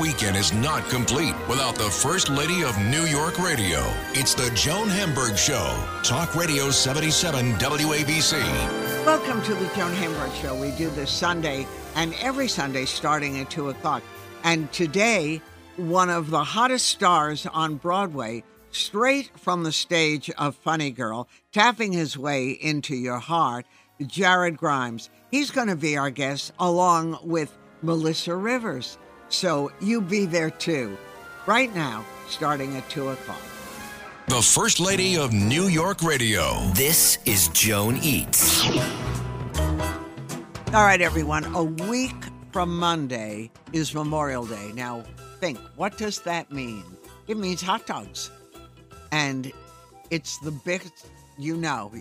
[0.00, 3.80] Weekend is not complete without the First Lady of New York Radio.
[4.12, 5.82] It's the Joan Hamburg Show.
[6.02, 8.32] Talk Radio 77 WABC.
[9.06, 10.54] Welcome to the Joan Hamburg Show.
[10.60, 14.02] We do this Sunday and every Sunday starting at 2 o'clock.
[14.44, 15.40] And today,
[15.76, 21.92] one of the hottest stars on Broadway, straight from the stage of Funny Girl, tapping
[21.92, 23.64] his way into your heart,
[24.06, 25.08] Jared Grimes.
[25.30, 28.98] He's going to be our guest along with Melissa Rivers.
[29.28, 30.96] So you be there too,
[31.46, 33.40] right now, starting at 2 o'clock.
[34.28, 36.58] The First Lady of New York Radio.
[36.74, 38.66] This is Joan Eats.
[40.74, 41.44] All right, everyone.
[41.54, 42.14] A week
[42.52, 44.72] from Monday is Memorial Day.
[44.74, 45.04] Now,
[45.40, 46.84] think, what does that mean?
[47.28, 48.30] It means hot dogs.
[49.12, 49.52] And
[50.10, 51.92] it's the biggest, you know,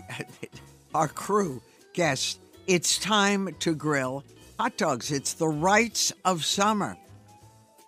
[0.96, 1.62] our crew
[1.94, 4.24] guests, it's time to grill
[4.60, 5.12] hot dogs.
[5.12, 6.98] It's the rites of summer.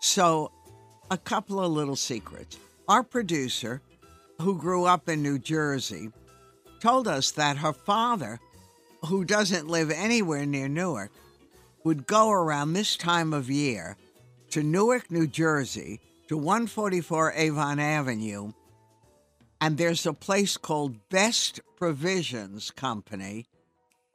[0.10, 0.52] So,
[1.12, 2.58] a couple of little secrets.
[2.88, 3.82] Our producer,
[4.42, 6.12] who grew up in New Jersey,
[6.80, 8.40] told us that her father,
[9.06, 11.12] who doesn't live anywhere near Newark,
[11.84, 13.98] would go around this time of year
[14.52, 16.00] to Newark, New Jersey,
[16.30, 18.54] to 144 Avon Avenue,
[19.60, 23.46] and there's a place called Best Provisions Company,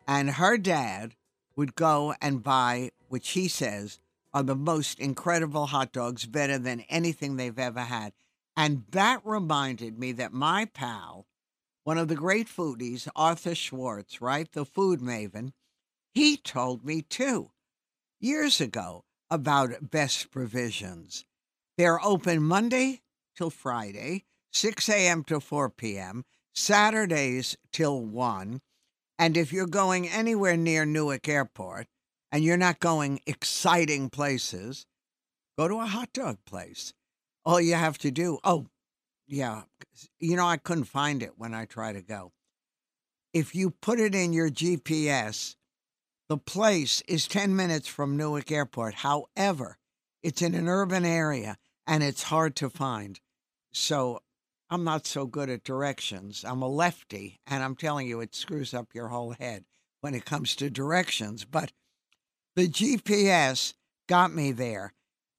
[0.09, 1.13] and her dad
[1.55, 3.99] would go and buy, which he says
[4.35, 8.13] are the most incredible hot dogs, better than anything they've ever had.
[8.57, 11.27] And that reminded me that my pal,
[11.85, 15.53] one of the great foodies, Arthur Schwartz, right, the food maven,
[16.15, 17.51] he told me too,
[18.21, 21.25] years ago, about Best Provisions.
[21.79, 23.01] They're open Monday
[23.35, 25.25] till Friday, 6 a.m.
[25.25, 28.61] to 4 p.m., Saturdays till 1.
[29.19, 31.87] And if you're going anywhere near Newark Airport,
[32.33, 34.87] and you're not going exciting places,
[35.59, 36.95] go to a hot dog place.
[37.45, 38.67] All you have to do, oh,
[39.29, 39.63] yeah,
[40.19, 42.33] you know, I couldn't find it when I try to go.
[43.35, 45.57] If you put it in your GPS,
[46.29, 48.95] the place is 10 minutes from Newark Airport.
[48.95, 49.77] However,
[50.23, 53.21] it's in an urban area and it's hard to find.
[53.73, 54.21] So
[54.71, 56.45] I'm not so good at directions.
[56.47, 59.65] I'm a lefty, and I'm telling you, it screws up your whole head
[60.01, 61.45] when it comes to directions.
[61.45, 61.73] But
[62.55, 63.75] the GPS
[64.09, 64.93] got me there.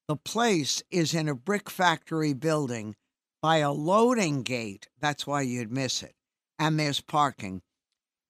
[0.07, 2.96] The place is in a brick factory building
[3.41, 4.88] by a loading gate.
[5.00, 6.13] That's why you'd miss it.
[6.57, 7.62] And there's parking.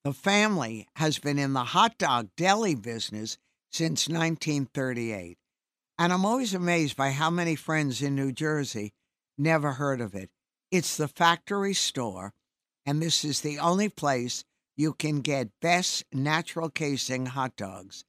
[0.04, 3.38] The family has been in the hot dog deli business
[3.72, 5.38] since 1938.
[5.98, 8.92] And I'm always amazed by how many friends in New Jersey
[9.38, 10.30] never heard of it.
[10.72, 12.34] It's the factory store,
[12.86, 14.44] and this is the only place
[14.76, 18.04] you can get best natural casing hot dogs.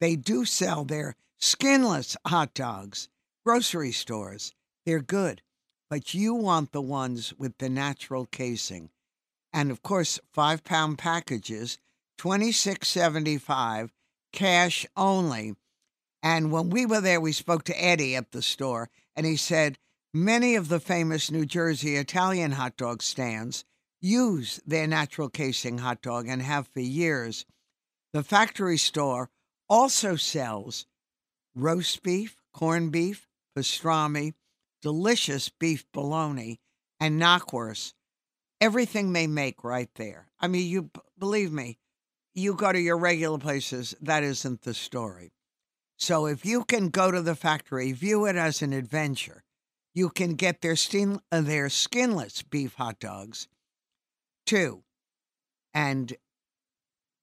[0.00, 3.08] They do sell their skinless hot dogs,
[3.44, 4.52] grocery stores.
[4.86, 5.42] They're good,
[5.90, 8.90] but you want the ones with the natural casing.
[9.52, 11.78] And of course, five pound packages,
[12.16, 13.92] twenty six seventy five,
[14.32, 15.56] cash only.
[16.22, 19.78] And when we were there, we spoke to Eddie at the store, and he said
[20.12, 23.64] many of the famous New Jersey Italian hot dog stands
[24.00, 27.44] use their natural casing hot dog and have for years.
[28.12, 29.30] The factory store
[29.68, 30.86] also sells
[31.54, 34.34] roast beef, corned beef, pastrami,
[34.82, 36.60] delicious beef bologna,
[37.00, 37.94] and knockwurst.
[38.60, 40.28] Everything they make right there.
[40.40, 41.78] I mean, you believe me,
[42.34, 45.32] you go to your regular places, that isn't the story.
[45.96, 49.42] So if you can go to the factory, view it as an adventure.
[49.94, 53.48] You can get their, skin, uh, their skinless beef hot dogs
[54.46, 54.84] too,
[55.74, 56.16] and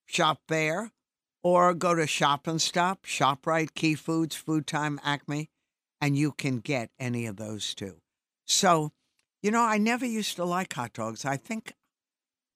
[0.06, 0.91] shop there
[1.45, 5.51] or go to Shop and Stop, ShopRite, Key Foods, Food Time, Acme,
[6.01, 7.97] and you can get any of those too.
[8.47, 8.94] So,
[9.44, 11.24] you know, I never used to like hot dogs.
[11.24, 11.74] I think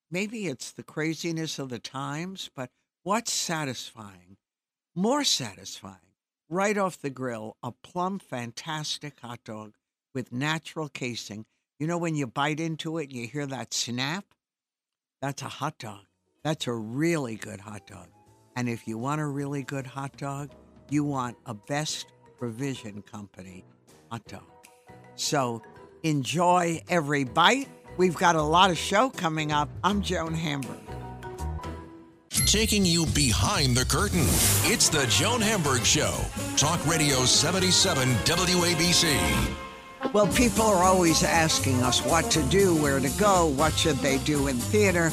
[0.09, 2.71] maybe it's the craziness of the times, but
[3.03, 4.38] what's satisfying?
[4.95, 6.15] More satisfying,
[6.50, 9.75] right off the grill, a plump, fantastic hot dog
[10.15, 11.45] with natural casing.
[11.80, 14.25] You know, when you bite into it and you hear that snap?
[15.21, 16.06] That's a hot dog.
[16.44, 18.07] That's a really good hot dog.
[18.55, 20.51] And if you want a really good hot dog,
[20.89, 22.07] you want a best
[22.37, 23.65] Provision Company
[24.09, 24.43] hot dog.
[25.15, 25.61] So
[26.03, 27.67] enjoy every bite.
[27.97, 29.69] We've got a lot of show coming up.
[29.83, 30.77] I'm Joan Hamburg.
[32.45, 34.25] Taking you behind the curtain.
[34.63, 36.13] It's the Joan Hamburg Show.
[36.55, 39.53] Talk Radio 77 WABC.
[40.13, 44.17] Well, people are always asking us what to do, where to go, what should they
[44.19, 45.11] do in theater.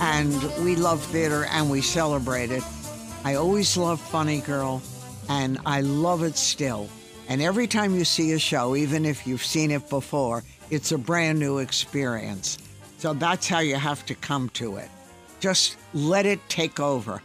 [0.00, 2.62] And we love theater and we celebrate it.
[3.24, 4.82] I always love Funny Girl,
[5.28, 6.88] and I love it still.
[7.28, 10.98] And every time you see a show, even if you've seen it before, it's a
[10.98, 12.58] brand new experience.
[12.98, 14.88] So that's how you have to come to it.
[15.40, 17.22] Just let it take over.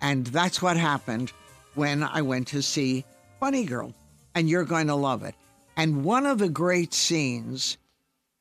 [0.00, 1.32] And that's what happened
[1.74, 3.04] when I went to see
[3.40, 3.94] Funny Girl.
[4.34, 5.34] And you're going to love it.
[5.76, 7.78] And one of the great scenes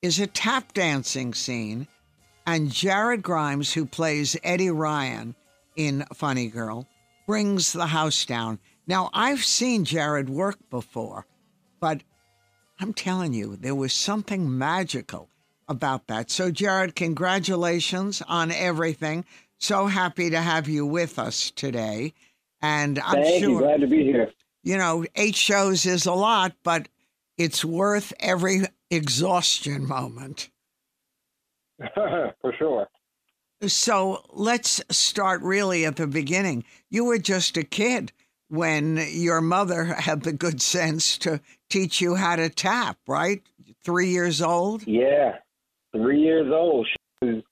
[0.01, 1.87] is a tap dancing scene.
[2.45, 5.35] And Jared Grimes, who plays Eddie Ryan
[5.75, 6.87] in Funny Girl,
[7.25, 8.59] brings the house down.
[8.85, 11.25] Now, I've seen Jared work before,
[11.79, 12.01] but
[12.79, 15.29] I'm telling you, there was something magical
[15.69, 16.29] about that.
[16.29, 19.23] So, Jared, congratulations on everything.
[19.57, 22.13] So happy to have you with us today.
[22.61, 23.59] And I'm Thank sure you.
[23.59, 24.31] Glad to be here.
[24.63, 26.89] you know, eight shows is a lot, but
[27.37, 30.49] it's worth every exhaustion moment.
[32.41, 32.87] For sure.
[33.67, 36.65] So let's start really at the beginning.
[36.89, 38.11] You were just a kid
[38.49, 41.39] when your mother had the good sense to
[41.69, 43.41] teach you how to tap, right?
[43.83, 44.85] Three years old?
[44.85, 45.37] Yeah.
[45.93, 46.87] Three years old.
[46.87, 47.43] She was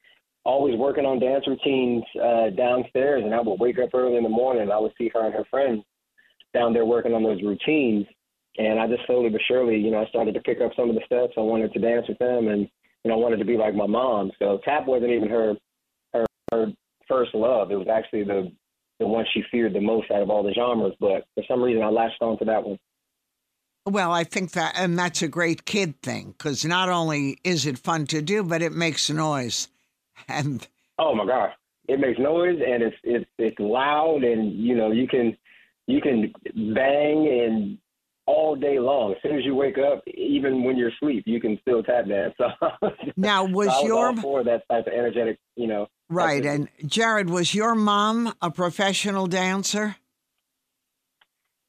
[0.44, 4.30] always working on dance routines uh, downstairs, and I would wake up early in the
[4.30, 4.64] morning.
[4.64, 5.84] And I would see her and her friends
[6.54, 8.06] down there working on those routines.
[8.58, 10.96] And I just slowly but surely, you know, I started to pick up some of
[10.96, 11.34] the steps.
[11.38, 12.68] I wanted to dance with them, and
[13.10, 14.32] know, I wanted to be like my mom.
[14.40, 15.56] So tap wasn't even her
[16.14, 16.68] her, her
[17.08, 17.72] first love.
[17.72, 18.52] It was actually the
[19.00, 20.94] the one she feared the most out of all the genres.
[21.00, 22.78] But for some reason, I latched on to that one.
[23.88, 27.80] Well, I think that, and that's a great kid thing because not only is it
[27.80, 29.68] fun to do, but it makes noise.
[30.28, 30.68] And
[31.00, 31.52] Oh my gosh,
[31.88, 35.36] it makes noise and it's it's it's loud and you know you can
[35.88, 36.32] you can
[36.76, 37.78] bang and
[38.28, 39.12] all day long.
[39.14, 42.34] As soon as you wake up, even when you're asleep, you can still tap dance.
[42.82, 45.88] So now, was I was your for that type of energetic, you know.
[46.10, 46.46] right?
[46.46, 49.96] And Jared, was your mom a professional dancer?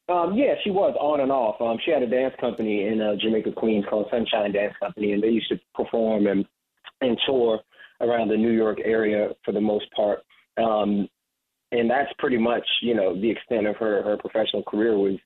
[0.08, 1.60] Um, yeah, she was on and off.
[1.60, 5.22] Um, she had a dance company in uh, Jamaica, Queens called Sunshine Dance Company, and
[5.22, 6.44] they used to perform and
[7.00, 7.60] and tour
[8.00, 10.20] around the New York area for the most part.
[10.58, 11.08] Um,
[11.70, 15.18] and that's pretty much, you know, the extent of her her professional career was,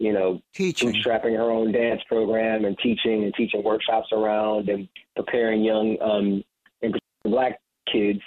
[0.00, 0.92] you know, Teaching.
[0.94, 6.42] bootstrapping her own dance program and teaching and teaching workshops around and preparing young um,
[6.82, 7.60] and black
[7.92, 8.18] kids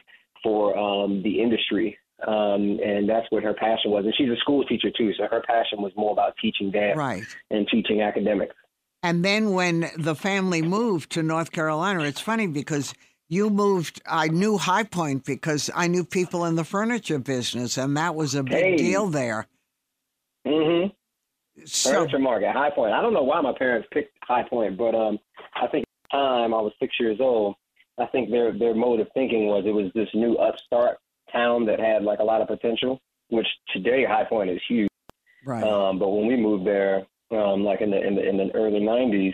[0.44, 1.98] for um, the industry.
[2.28, 4.06] Um, and that's what her passion was.
[4.06, 7.24] And she's a school teacher too, so her passion was more about teaching dance Right.
[7.50, 8.56] and teaching academics.
[9.02, 12.94] And then when the family moved to North Carolina, it's funny because
[13.30, 14.00] you moved.
[14.06, 18.36] I knew High Point because I knew people in the furniture business, and that was
[18.36, 18.78] a big Hey.
[18.78, 19.48] deal there.
[20.48, 20.94] Mm-hmm.
[21.66, 22.94] So, Furniture Market, High Point.
[22.94, 25.20] I don't know why my parents picked High Point, but um,
[25.56, 27.56] I think at the time I was six years old.
[28.00, 30.98] I think their their mode of thinking was it was this new upstart
[31.32, 33.00] town that had like a lot of potential.
[33.30, 34.90] Which today High Point is huge.
[35.46, 35.64] right.
[35.64, 38.80] Um, but when we moved there, um, like in the in the in the early
[38.80, 39.34] '90s,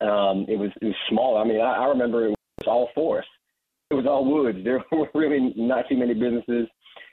[0.00, 1.38] um, it was it was small.
[1.38, 3.28] I mean, I, I remember it was all forest.
[3.90, 4.58] It was all woods.
[4.64, 6.68] There were really not too many businesses.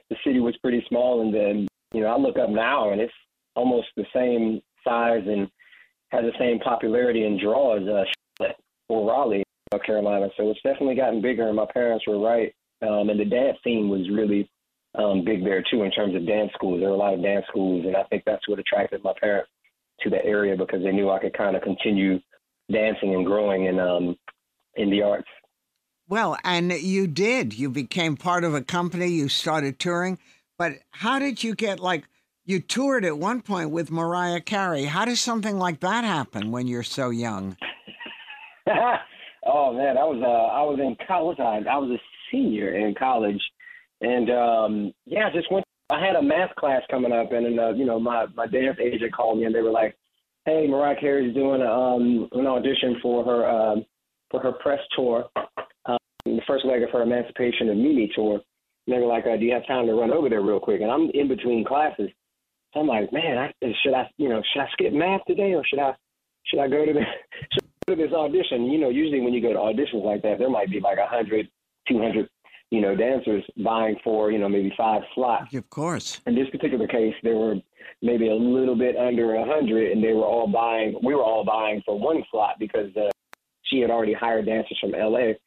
[0.09, 3.13] The city was pretty small, and then you know I look up now, and it's
[3.55, 5.49] almost the same size and
[6.09, 8.03] has the same popularity and draw as uh,
[8.37, 8.57] Charlotte
[8.89, 10.27] or Raleigh, North Carolina.
[10.37, 12.53] So it's definitely gotten bigger, and my parents were right.
[12.81, 14.49] Um, and the dance scene was really
[14.95, 16.79] um, big there too in terms of dance schools.
[16.79, 19.49] There were a lot of dance schools, and I think that's what attracted my parents
[20.01, 22.19] to the area because they knew I could kind of continue
[22.71, 24.15] dancing and growing in um,
[24.75, 25.27] in the arts.
[26.07, 27.57] Well, and you did.
[27.57, 29.07] You became part of a company.
[29.07, 30.19] You started touring.
[30.57, 32.03] But how did you get like
[32.45, 34.85] you toured at one point with Mariah Carey?
[34.85, 37.57] How does something like that happen when you're so young?
[39.45, 41.39] oh man, I was uh, I was in college.
[41.39, 43.41] I, was a senior in college,
[44.01, 45.65] and um, yeah, I just went.
[45.91, 49.13] I had a math class coming up, and uh, you know my my dance agent
[49.13, 49.95] called me, and they were like,
[50.45, 53.85] "Hey, Mariah Carey's doing um, an audition for her um,
[54.31, 55.25] for her press tour,
[55.85, 58.41] um, the first leg of her Emancipation of Mimi tour."
[58.85, 60.81] And they were like, uh, "Do you have time to run over there real quick?"
[60.81, 62.09] And I'm in between classes,
[62.73, 63.53] so I'm like, "Man, I,
[63.83, 65.93] should I, you know, should I skip math today, or should I,
[66.45, 67.01] should I go to the,
[67.53, 70.21] should I go to this audition?" You know, usually when you go to auditions like
[70.23, 71.47] that, there might be like a hundred,
[71.87, 72.29] two hundred
[72.73, 75.53] you know, dancers vying for, you know, maybe five slots.
[75.53, 76.19] Of course.
[76.25, 77.57] In this particular case, there were
[78.01, 80.99] maybe a little bit under a hundred, and they were all buying.
[81.03, 83.11] We were all buying for one slot because uh,
[83.65, 85.37] she had already hired dancers from L.A.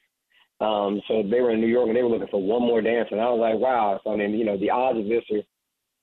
[0.64, 3.16] Um, so they were in New York and they were looking for one more dancer,
[3.16, 4.00] and I was like, wow.
[4.04, 5.42] So I mean, you know, the odds of this are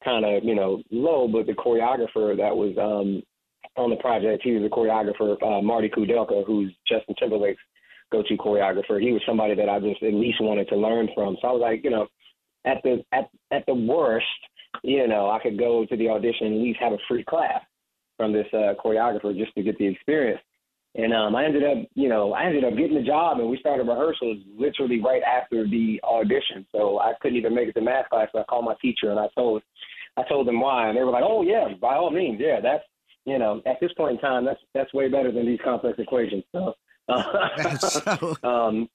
[0.04, 3.24] kind of you know low, but the choreographer that was um,
[3.76, 7.62] on the project, he was the choreographer, uh, Marty Kudelka, who's Justin Timberlake's
[8.12, 9.02] go-to choreographer.
[9.02, 11.36] He was somebody that I just at least wanted to learn from.
[11.42, 12.08] So I was like, you know,
[12.66, 14.26] at the at at the worst,
[14.84, 17.62] you know, I could go to the audition and at least have a free class
[18.18, 20.42] from this uh, choreographer just to get the experience.
[20.96, 23.58] And um, I ended up, you know, I ended up getting the job, and we
[23.58, 26.68] started rehearsals literally right after the audition.
[26.72, 28.28] So I couldn't even make it to math class.
[28.32, 29.64] So I called my teacher and I told,
[30.18, 32.84] I told them why, and they were like, "Oh yeah, by all means, yeah, that's,
[33.26, 36.44] you know, at this point in time, that's that's way better than these complex equations."
[36.52, 36.74] So
[37.10, 38.36] so...
[38.44, 38.90] um,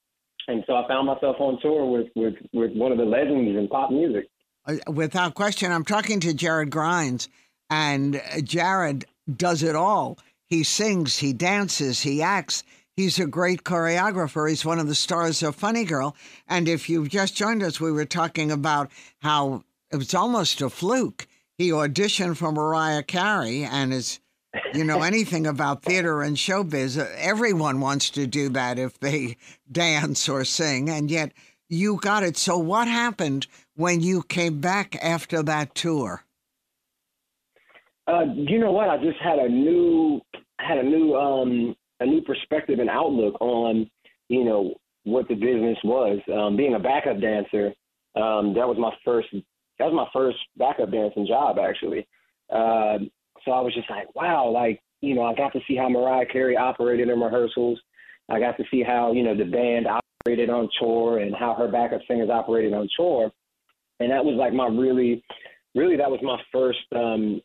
[0.47, 3.67] and so I found myself on tour with, with, with one of the legends in
[3.67, 4.29] pop music.
[4.65, 7.29] Uh, without question, I'm talking to Jared Grimes,
[7.69, 10.17] and uh, Jared does it all.
[10.47, 12.63] He sings, he dances, he acts.
[12.95, 14.49] He's a great choreographer.
[14.49, 16.15] He's one of the stars of Funny Girl.
[16.47, 20.69] And if you've just joined us, we were talking about how it was almost a
[20.69, 21.27] fluke.
[21.57, 24.19] He auditioned for Mariah Carey and is
[24.73, 29.37] you know anything about theater and showbiz, uh, everyone wants to do that if they
[29.71, 31.31] dance or sing, and yet
[31.69, 32.37] you got it.
[32.37, 36.23] So, what happened when you came back after that tour?
[38.07, 38.89] Uh, you know what?
[38.89, 40.21] I just had a new
[40.59, 43.89] had a new um, a new perspective and outlook on
[44.29, 46.19] you know what the business was.
[46.33, 47.67] Um, being a backup dancer,
[48.15, 49.27] um, that was my first
[49.79, 52.07] that was my first backup dancing job actually.
[52.51, 52.99] Uh,
[53.45, 56.25] so I was just like, wow, like, you know, I got to see how Mariah
[56.25, 57.79] Carey operated in rehearsals.
[58.29, 61.67] I got to see how, you know, the band operated on tour and how her
[61.67, 63.31] backup singers operated on tour.
[63.99, 65.23] And that was like my really,
[65.75, 67.41] really, that was my first um,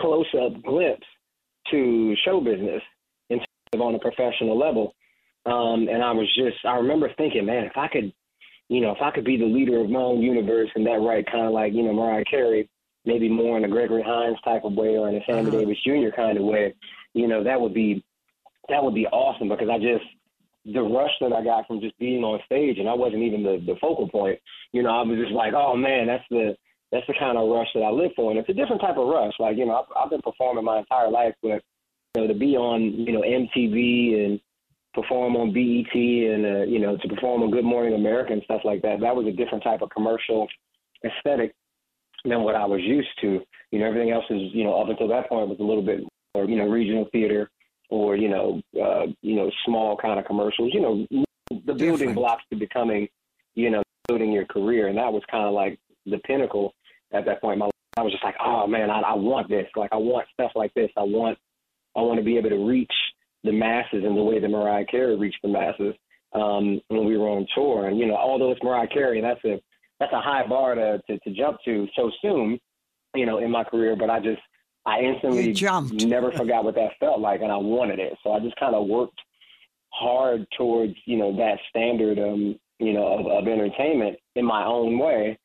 [0.00, 1.06] close up glimpse
[1.70, 2.82] to show business
[3.30, 4.94] in terms of on a professional level.
[5.46, 8.12] Um, and I was just, I remember thinking, man, if I could,
[8.68, 11.26] you know, if I could be the leader of my own universe and that right
[11.30, 12.68] kind of like, you know, Mariah Carey,
[13.04, 15.58] maybe more in a Gregory Hines type of way or in a Sammy uh-huh.
[15.58, 16.14] Davis Jr.
[16.14, 16.74] kind of way,
[17.14, 18.04] you know, that would be
[18.68, 20.04] that would be awesome because I just
[20.64, 23.62] the rush that I got from just being on stage and I wasn't even the,
[23.66, 24.38] the focal point.
[24.72, 26.56] You know, I was just like, oh man, that's the
[26.92, 29.08] that's the kind of rush that I live for, and it's a different type of
[29.08, 29.32] rush.
[29.40, 31.62] Like you know, I've, I've been performing my entire life, but
[32.14, 34.40] you know, to be on you know MTV and
[34.94, 38.62] perform on BET and uh, you know to perform on Good Morning America and stuff
[38.64, 40.46] like that, that was a different type of commercial
[41.04, 41.54] aesthetic
[42.24, 43.40] than what I was used to.
[43.70, 46.00] You know, everything else is, you know, up until that point was a little bit
[46.34, 47.50] more, you know, regional theater
[47.90, 51.06] or, you know, uh, you know, small kind of commercials, you know,
[51.50, 52.14] the building Different.
[52.14, 53.08] blocks to becoming,
[53.54, 54.88] you know, building your career.
[54.88, 56.74] And that was kind of like the pinnacle
[57.12, 57.70] at that point my.
[57.94, 59.66] I was just like, oh man, I, I want this.
[59.76, 60.90] Like, I want stuff like this.
[60.96, 61.36] I want,
[61.94, 62.92] I want to be able to reach
[63.44, 65.94] the masses in the way that Mariah Carey reached the masses
[66.34, 67.88] um, when we were on tour.
[67.88, 69.60] And you know, although it's Mariah Carey, that's a
[70.00, 72.58] that's a high bar to, to, to jump to so soon,
[73.14, 73.96] you know, in my career.
[73.96, 74.40] But I just
[74.86, 76.04] I instantly jumped.
[76.04, 78.14] never forgot what that felt like, and I wanted it.
[78.22, 79.20] So I just kind of worked
[79.92, 84.98] hard towards you know that standard, um, you know, of, of entertainment in my own
[84.98, 85.38] way.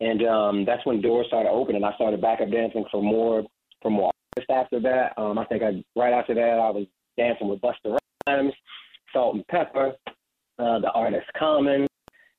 [0.00, 1.84] And um, that's when doors started opening.
[1.84, 3.44] I started backup dancing for more
[3.80, 5.12] for more artists after that.
[5.16, 8.52] Um, I think I right after that I was dancing with Busta Rhymes,
[9.12, 9.92] Salt-N-Pepa,
[10.58, 11.86] uh, the artist Common,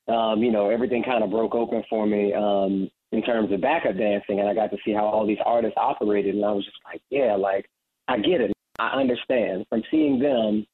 [0.08, 3.96] um, you know, everything kind of broke open for me um, in terms of backup
[3.96, 6.76] dancing, and I got to see how all these artists operated, and I was just
[6.84, 7.66] like, yeah, like
[8.08, 10.66] I get it, I understand from seeing them,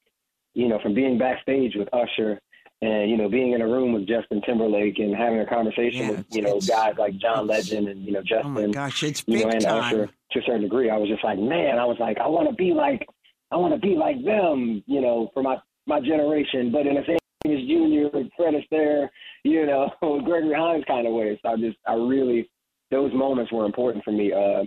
[0.54, 2.40] you know, from being backstage with Usher.
[2.82, 6.10] And you know, being in a room with Justin Timberlake and having a conversation yeah,
[6.12, 9.20] with you know guys like John Legend and you know Justin, oh my gosh, it's
[9.20, 9.84] big you know, and time.
[9.84, 10.88] Usher to a certain degree.
[10.88, 13.06] I was just like, man, I was like, I want to be like,
[13.50, 16.70] I want to be like them, you know, for my my generation.
[16.72, 19.08] But in the same Davis Jr., Fred Astaire,
[19.44, 19.90] you know,
[20.24, 21.38] Gregory Hines kind of way.
[21.42, 22.50] So I just, I really,
[22.90, 24.64] those moments were important for me uh,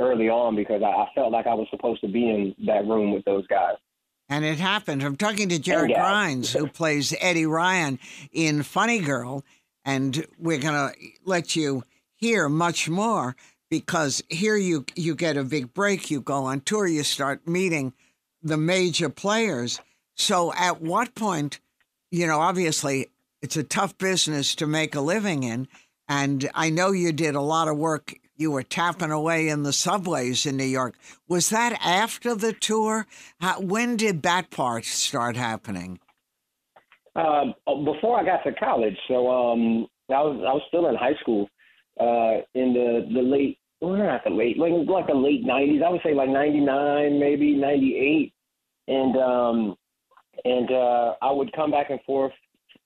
[0.00, 3.12] early on because I, I felt like I was supposed to be in that room
[3.12, 3.74] with those guys.
[4.28, 5.02] And it happened.
[5.02, 7.98] I'm talking to Jared Grimes, who plays Eddie Ryan
[8.30, 9.42] in Funny Girl,
[9.86, 10.92] and we're gonna
[11.24, 11.82] let you
[12.14, 13.36] hear much more
[13.70, 16.10] because here you you get a big break.
[16.10, 16.86] You go on tour.
[16.86, 17.94] You start meeting
[18.42, 19.80] the major players.
[20.14, 21.60] So, at what point
[22.10, 23.08] you know, obviously
[23.42, 25.68] it's a tough business to make a living in.
[26.08, 28.14] And I know you did a lot of work.
[28.36, 30.96] You were tapping away in the subways in New York.
[31.28, 33.06] Was that after the tour?
[33.40, 35.98] How, when did that part start happening?
[37.14, 37.54] Um,
[37.84, 41.48] before I got to college, so um, I was I was still in high school
[42.00, 45.84] uh, in the the late well not the late like like the late '90s.
[45.84, 48.32] I would say like '99, maybe '98,
[48.88, 49.76] and um,
[50.44, 52.32] and uh, I would come back and forth,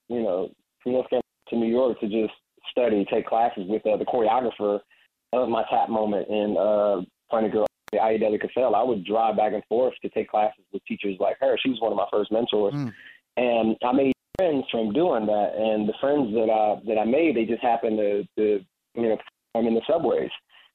[0.08, 0.50] you know,
[0.82, 2.32] from North Carolina to New York to just
[2.70, 4.80] study, take classes with uh, the choreographer
[5.32, 8.74] of my tap moment and uh, Funny Girl, Ayodele Casel.
[8.74, 11.56] I would drive back and forth to take classes with teachers like her.
[11.62, 12.92] She was one of my first mentors, mm.
[13.36, 15.52] and I made friends from doing that.
[15.56, 19.18] And the friends that I that I made, they just happened to, to you know,
[19.54, 20.30] I'm in the subways.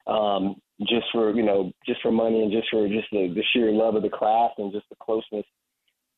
[0.07, 3.71] Um, just for you know, just for money and just for just the, the sheer
[3.71, 5.45] love of the craft and just the closeness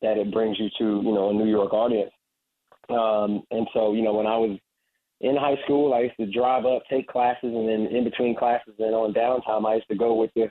[0.01, 2.11] that it brings you to you know a New York audience.
[2.89, 4.57] Um, and so you know when I was
[5.21, 8.73] in high school, I used to drive up, take classes, and then in between classes
[8.79, 10.49] and on downtime, I used to go with the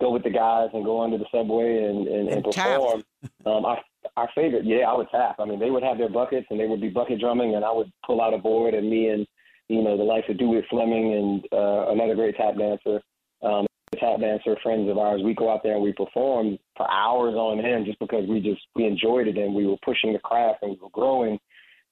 [0.00, 3.02] go with the guys and go under the subway and and, and, and perform.
[3.46, 3.78] um, our
[4.16, 5.36] our favorite, yeah, I would tap.
[5.38, 7.72] I mean, they would have their buckets and they would be bucket drumming, and I
[7.72, 9.26] would pull out a board, and me and
[9.70, 13.00] you know the likes of Dewitt Fleming and uh, another great tap dancer,
[13.42, 13.66] um,
[13.98, 17.64] tap dancer friends of ours, we go out there and we perform for hours on
[17.64, 20.72] end just because we just we enjoyed it and we were pushing the craft and
[20.72, 21.38] we were growing,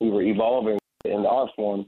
[0.01, 1.87] we were evolving in the art form.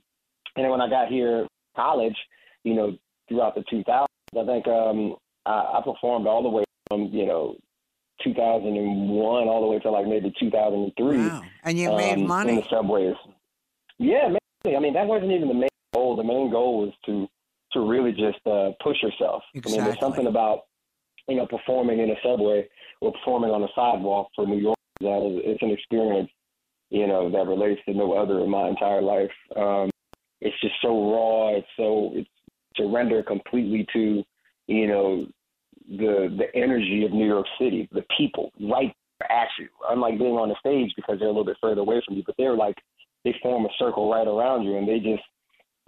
[0.56, 2.16] And then when I got here, college,
[2.64, 2.96] you know,
[3.28, 4.06] throughout the 2000s,
[4.38, 5.16] I think um,
[5.46, 7.56] I, I performed all the way from you know
[8.22, 11.18] 2001 all the way to like maybe 2003.
[11.18, 11.42] Wow.
[11.64, 13.14] And you um, made money in the subways.
[13.98, 16.16] Yeah, I mean that wasn't even the main goal.
[16.16, 17.28] The main goal was to
[17.72, 19.42] to really just uh, push yourself.
[19.54, 19.74] Exactly.
[19.74, 20.62] I mean, there's something about
[21.28, 22.68] you know performing in a subway
[23.00, 26.30] or performing on a sidewalk for New York that is it's an experience
[26.90, 29.30] you know that relates to no other in my entire life.
[29.56, 29.90] Um,
[30.40, 31.56] it's just so raw.
[31.56, 32.28] It's so it's
[32.76, 34.22] surrender completely to
[34.66, 35.26] you know
[35.88, 38.92] the the energy of New York City, the people right
[39.28, 39.68] at you.
[39.88, 42.34] Unlike being on the stage because they're a little bit further away from you, but
[42.36, 42.76] they're like
[43.24, 45.22] they form a circle right around you, and they just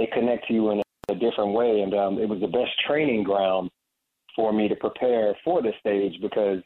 [0.02, 1.80] they connect to you in a, a different way.
[1.80, 3.70] And um, it was the best training ground
[4.34, 6.62] for me to prepare for the stage because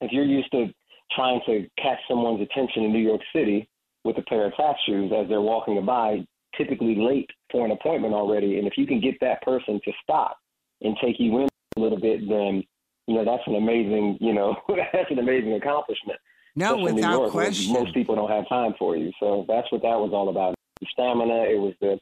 [0.00, 0.66] if you're used to
[1.14, 3.68] trying to catch someone's attention in New York City
[4.04, 6.24] with a pair of tap shoes as they're walking by,
[6.56, 10.36] typically late for an appointment already, and if you can get that person to stop
[10.82, 12.62] and take you in a little bit, then
[13.06, 14.56] you know that's an amazing, you know,
[14.92, 16.18] that's an amazing accomplishment.
[16.54, 17.72] No, without York, question.
[17.72, 20.54] Most people don't have time for you, so that's what that was all about.
[20.80, 21.44] The stamina.
[21.44, 21.98] It was the,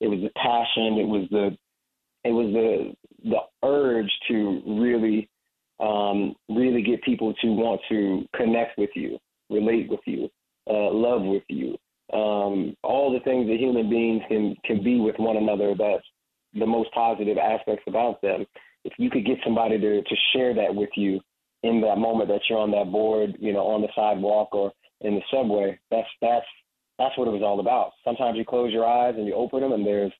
[0.00, 0.98] it was the passion.
[0.98, 1.56] It was the,
[2.24, 2.94] it was the
[3.30, 5.28] the urge to really,
[5.80, 9.18] um, really get people to want to connect with you,
[9.50, 10.28] relate with you,
[10.70, 11.76] uh, love with you.
[12.12, 15.74] Um, all the things that human beings can can be with one another.
[15.76, 16.04] That's
[16.54, 18.46] the most positive aspects about them
[18.84, 21.20] if you could get somebody to, to share that with you
[21.62, 25.14] in that moment that you're on that board, you know, on the sidewalk or in
[25.14, 26.46] the subway, that's that's
[26.98, 27.92] that's what it was all about.
[28.04, 30.12] Sometimes you close your eyes and you open them, and there's,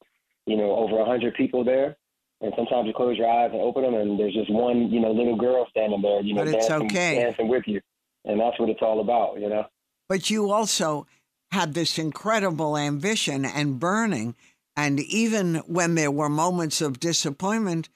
[0.47, 1.97] you know, over a hundred people there.
[2.41, 5.11] And sometimes you close your eyes and open them, and there's just one, you know,
[5.11, 7.17] little girl standing there, you know, dancing, okay.
[7.17, 7.81] dancing with you,
[8.25, 9.65] and that's what it's all about, you know.
[10.09, 11.09] But you also
[11.51, 14.37] had this incredible ambition and burning,
[14.77, 17.89] and even when there were moments of disappointment,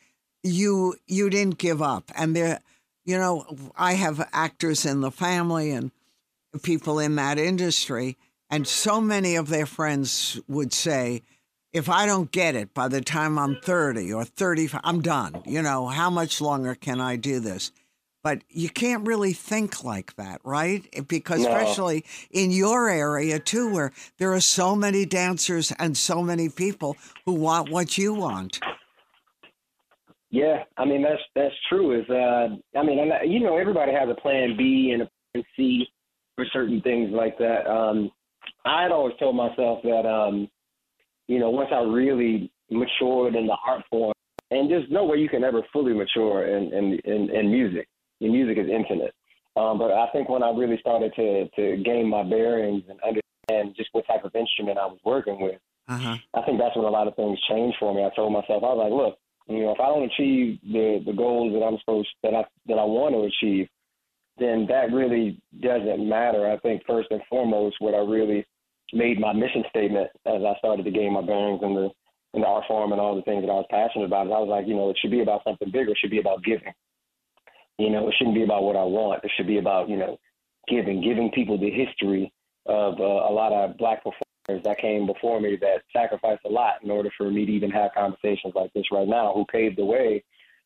[0.43, 2.11] you you didn't give up.
[2.17, 2.61] And there,
[3.05, 5.93] you know, I have actors in the family and
[6.63, 8.17] people in that industry,
[8.53, 11.23] and so many of their friends would say,
[11.73, 15.43] if I don't get it by the time I'm 30 or 35, I'm done.
[15.47, 17.73] You know, how much longer can I do this?
[18.23, 20.87] But you can't really think like that, right?
[21.09, 21.49] Because no.
[21.49, 26.99] especially in your area too, where there are so many dancers and so many people
[27.25, 28.61] who want what you want.
[30.31, 31.99] Yeah, I mean that's that's true.
[31.99, 35.45] Is uh, I mean, I'm you know, everybody has a plan B and a plan
[35.57, 35.87] C
[36.37, 37.67] for certain things like that.
[37.67, 38.11] Um,
[38.65, 40.49] I had always told myself that, um,
[41.29, 44.13] you know, once I really matured in the art form,
[44.51, 47.89] and there's no way you can ever fully mature in in in, in music.
[48.21, 49.15] Your music is infinite.
[49.57, 53.75] Um, but I think when I really started to to gain my bearings and understand
[53.77, 56.17] just what type of instrument I was working with, uh-huh.
[56.35, 58.05] I think that's when a lot of things changed for me.
[58.05, 61.13] I told myself, I was like, look, you know, if I don't achieve the the
[61.13, 63.69] goals that I'm supposed that I that I want to achieve,
[64.43, 66.51] then that really doesn't matter.
[66.51, 68.45] I think first and foremost, what I really
[68.93, 71.91] made my mission statement as I started to gain my bearings in the
[72.35, 74.27] in the art form and all the things that I was passionate about.
[74.27, 75.91] I was like, you know, it should be about something bigger.
[75.91, 76.73] It should be about giving.
[77.79, 79.23] You know, it shouldn't be about what I want.
[79.25, 80.19] It should be about you know,
[80.69, 82.33] giving, giving people the history
[82.67, 86.83] of uh, a lot of black performers that came before me that sacrificed a lot
[86.83, 89.85] in order for me to even have conversations like this right now, who paved the
[89.85, 90.25] way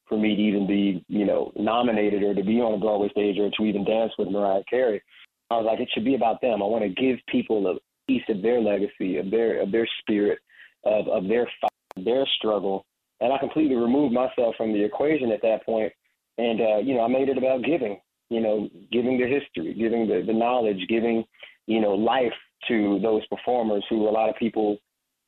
[0.09, 3.39] for me to even be, you know, nominated or to be on a Broadway stage
[3.39, 5.03] or to even dance with Mariah Carey.
[5.51, 6.63] I was like, it should be about them.
[6.63, 7.75] I want to give people a
[8.11, 10.39] piece of their legacy, of their of their spirit,
[10.85, 12.85] of of their fight, their struggle,
[13.21, 15.93] and I completely removed myself from the equation at that point.
[16.39, 20.07] And uh, you know, I made it about giving, you know, giving the history, giving
[20.09, 21.25] the, the knowledge, giving,
[21.67, 22.35] you know, life
[22.69, 24.79] to those performers who a lot of people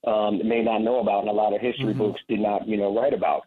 [0.07, 1.99] um, may not know about, and a lot of history mm-hmm.
[1.99, 3.43] books did not, you know, write about.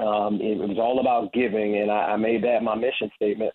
[0.00, 3.52] Um, it, it was all about giving, and I, I made that my mission statement.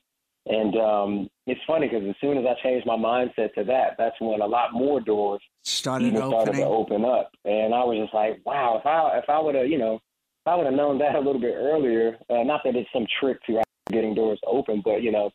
[0.48, 4.16] And um, it's funny because as soon as I changed my mindset to that, that's
[4.20, 7.32] when a lot more doors started, know, started to open up.
[7.46, 10.48] And I was just like, wow, if I if I would have, you know, if
[10.48, 13.44] I would have known that a little bit earlier, uh, not that it's some trick
[13.48, 15.32] to getting doors open, but you know,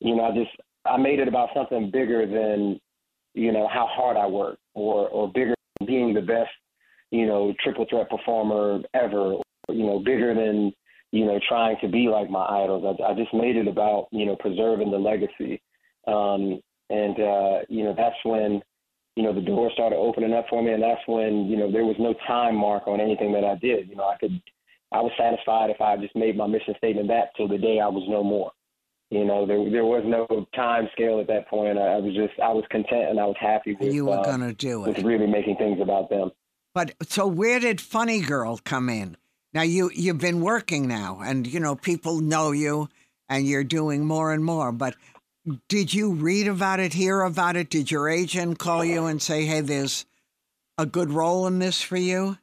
[0.00, 0.50] you know, I just
[0.84, 2.78] I made it about something bigger than,
[3.32, 6.50] you know, how hard I work, or or bigger than being the best,
[7.10, 9.36] you know, triple threat performer ever,
[9.72, 10.72] you know, bigger than
[11.12, 12.84] you know, trying to be like my idols.
[12.86, 15.60] I, I just made it about, you know, preserving the legacy.
[16.06, 18.62] Um, and, uh, you know, that's when,
[19.16, 20.72] you know, the doors started opening up for me.
[20.72, 23.88] And that's when, you know, there was no time mark on anything that I did.
[23.88, 24.40] You know, I could,
[24.92, 27.88] I was satisfied if I just made my mission statement that till the day I
[27.88, 28.52] was no more.
[29.10, 31.76] You know, there there was no time scale at that point.
[31.76, 34.22] I, I was just I was content and I was happy with you were uh,
[34.22, 34.96] gonna do it.
[34.96, 36.30] With really making things about them.
[36.74, 39.16] But so where did Funny Girl come in?
[39.52, 42.88] Now you you've been working now, and you know people know you,
[43.28, 44.70] and you're doing more and more.
[44.72, 44.94] But
[45.68, 47.70] did you read about it, hear about it?
[47.70, 50.06] Did your agent call you and say, "Hey, there's
[50.78, 52.38] a good role in this for you"?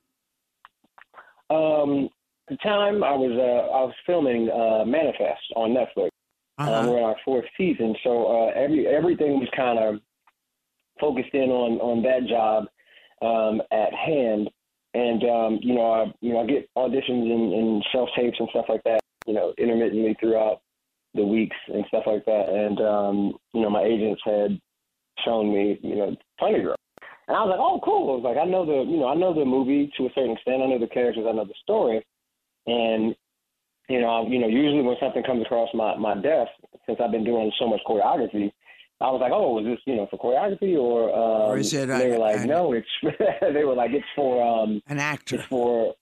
[1.50, 2.10] Um,
[2.50, 6.10] the time I was uh, I was filming uh, Manifest on Netflix.
[6.58, 6.74] Uh-huh.
[6.74, 10.02] Um, we're in our fourth season, so uh, every everything was kind of
[11.00, 12.66] focused in on on that job
[13.22, 14.50] um, at hand.
[14.98, 18.50] And um, you know, I you know I get auditions and, and self tapes and
[18.50, 19.00] stuff like that.
[19.28, 20.62] You know, intermittently throughout
[21.14, 22.50] the weeks and stuff like that.
[22.50, 24.60] And um, you know, my agents had
[25.24, 26.76] shown me you know Funny Girl,
[27.28, 28.10] and I was like, oh, cool.
[28.10, 30.32] I was like, I know the you know I know the movie to a certain
[30.32, 30.64] extent.
[30.64, 31.26] I know the characters.
[31.30, 32.04] I know the story.
[32.66, 33.14] And
[33.90, 36.50] you know, I, you know, usually when something comes across my my desk,
[36.88, 38.52] since I've been doing so much choreography,
[39.00, 41.14] I was like, oh, is this you know for choreography or?
[41.14, 41.88] Um, or is it?
[41.88, 42.88] They were like, no, it's.
[43.54, 45.36] they were like, it's for um, an actor.
[45.36, 45.94] It's for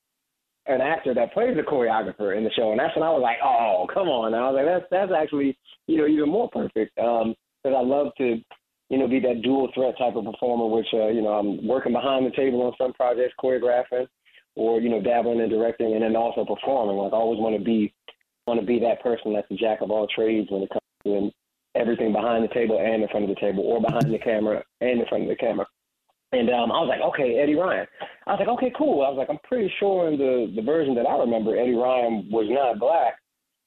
[0.67, 3.37] an actor that plays the choreographer in the show, and that's when I was like,
[3.43, 4.33] oh, come on!
[4.33, 7.81] And I was like, that's that's actually you know even more perfect because um, I
[7.81, 8.39] love to
[8.89, 11.91] you know be that dual threat type of performer, which uh, you know I'm working
[11.91, 14.07] behind the table on some projects, choreographing,
[14.55, 16.95] or you know dabbling in directing, and then also performing.
[16.95, 17.93] Like I always want to be
[18.47, 21.31] want to be that person that's a jack of all trades when it comes to
[21.75, 25.01] everything behind the table and in front of the table, or behind the camera and
[25.01, 25.65] in front of the camera.
[26.31, 27.87] And um, I was like, okay, Eddie Ryan.
[28.27, 29.05] I was like, okay, cool.
[29.05, 32.27] I was like, I'm pretty sure in the the version that I remember, Eddie Ryan
[32.31, 33.15] was not black.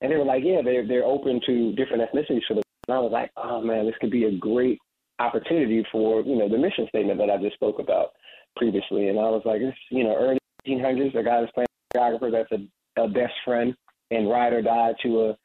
[0.01, 2.63] And they were like, yeah, they're they're open to different ethnicities for the.
[2.89, 4.79] And I was like, oh man, this could be a great
[5.19, 8.13] opportunity for you know the mission statement that I just spoke about
[8.57, 9.09] previously.
[9.09, 12.33] And I was like, it's you know early 1800s, a guy that's playing a choreographer
[12.33, 13.75] that's a, a best friend
[14.11, 15.37] and ride or die to a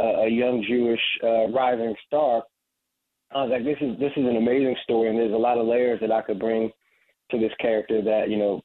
[0.00, 2.42] a, young Jewish uh, rising star.
[3.32, 5.66] I was like, this is this is an amazing story, and there's a lot of
[5.66, 6.70] layers that I could bring
[7.30, 8.60] to this character that you know,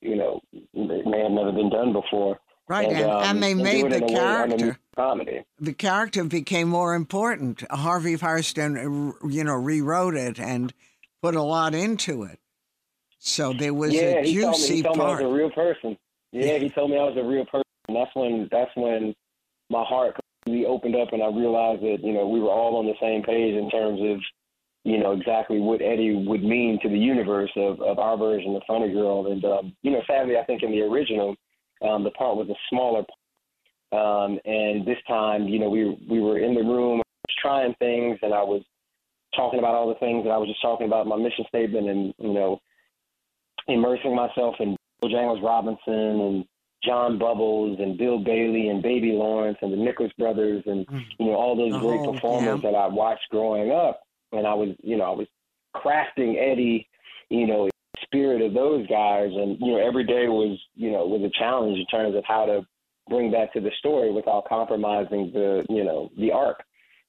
[0.00, 0.40] you know,
[0.74, 2.38] may have never been done before.
[2.68, 5.42] Right, and, and, um, and they made the character comedy.
[5.58, 7.64] The character became more important.
[7.70, 10.72] Harvey Fierstein, you know, rewrote it and
[11.22, 12.38] put a lot into it.
[13.18, 15.18] So there was yeah, a juicy he told me, he told part.
[15.20, 15.98] Me I was a real person.
[16.32, 17.62] Yeah, he told me I was a real person.
[17.88, 19.14] That's when that's when
[19.70, 20.16] my heart
[20.46, 23.22] we opened up and I realized that, you know, we were all on the same
[23.22, 24.20] page in terms of,
[24.84, 28.62] you know, exactly what Eddie would mean to the universe of, of our version of
[28.66, 29.30] Funny Girl.
[29.30, 31.36] And, um, you know, sadly, I think in the original,
[31.82, 33.18] um, the part was a smaller part.
[33.92, 37.02] Um, and this time, you know, we, we were in the room
[37.42, 38.62] trying things and I was
[39.36, 42.14] talking about all the things that I was just talking about my mission statement and,
[42.18, 42.58] you know,
[43.68, 46.44] immersing myself in Bojangles Robinson and
[46.84, 51.02] John Bubbles and Bill Bailey and Baby Lawrence and the Nicholas brothers and mm.
[51.18, 52.70] you know all those great oh, performers yeah.
[52.70, 54.00] that I watched growing up
[54.32, 55.26] and I was you know I was
[55.74, 56.88] crafting Eddie
[57.28, 57.68] you know
[58.02, 61.78] spirit of those guys and you know every day was you know was a challenge
[61.78, 62.66] in terms of how to
[63.08, 66.62] bring that to the story without compromising the you know the arc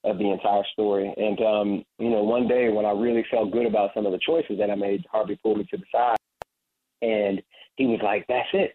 [0.04, 3.66] of the entire story and um you know one day when I really felt good
[3.66, 6.16] about some of the choices that I made Harvey pulled me to the side
[7.02, 7.42] and
[7.76, 8.74] he was like that's it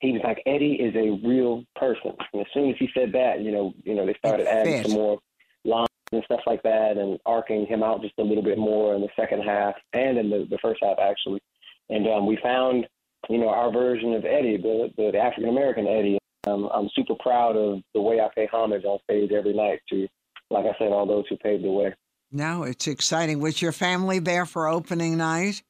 [0.00, 2.12] he was like Eddie is a real person.
[2.32, 4.92] And as soon as he said that, you know, you know, they started adding some
[4.92, 5.18] more
[5.64, 9.00] lines and stuff like that, and arcing him out just a little bit more in
[9.00, 11.40] the second half and in the, the first half actually.
[11.88, 12.86] And um, we found,
[13.28, 16.18] you know, our version of Eddie, the the, the African American Eddie.
[16.46, 20.06] Um, I'm super proud of the way I pay homage on stage every night to,
[20.50, 21.92] like I said, all those who paved the way.
[22.30, 23.40] No, it's exciting.
[23.40, 25.62] Was your family there for opening night?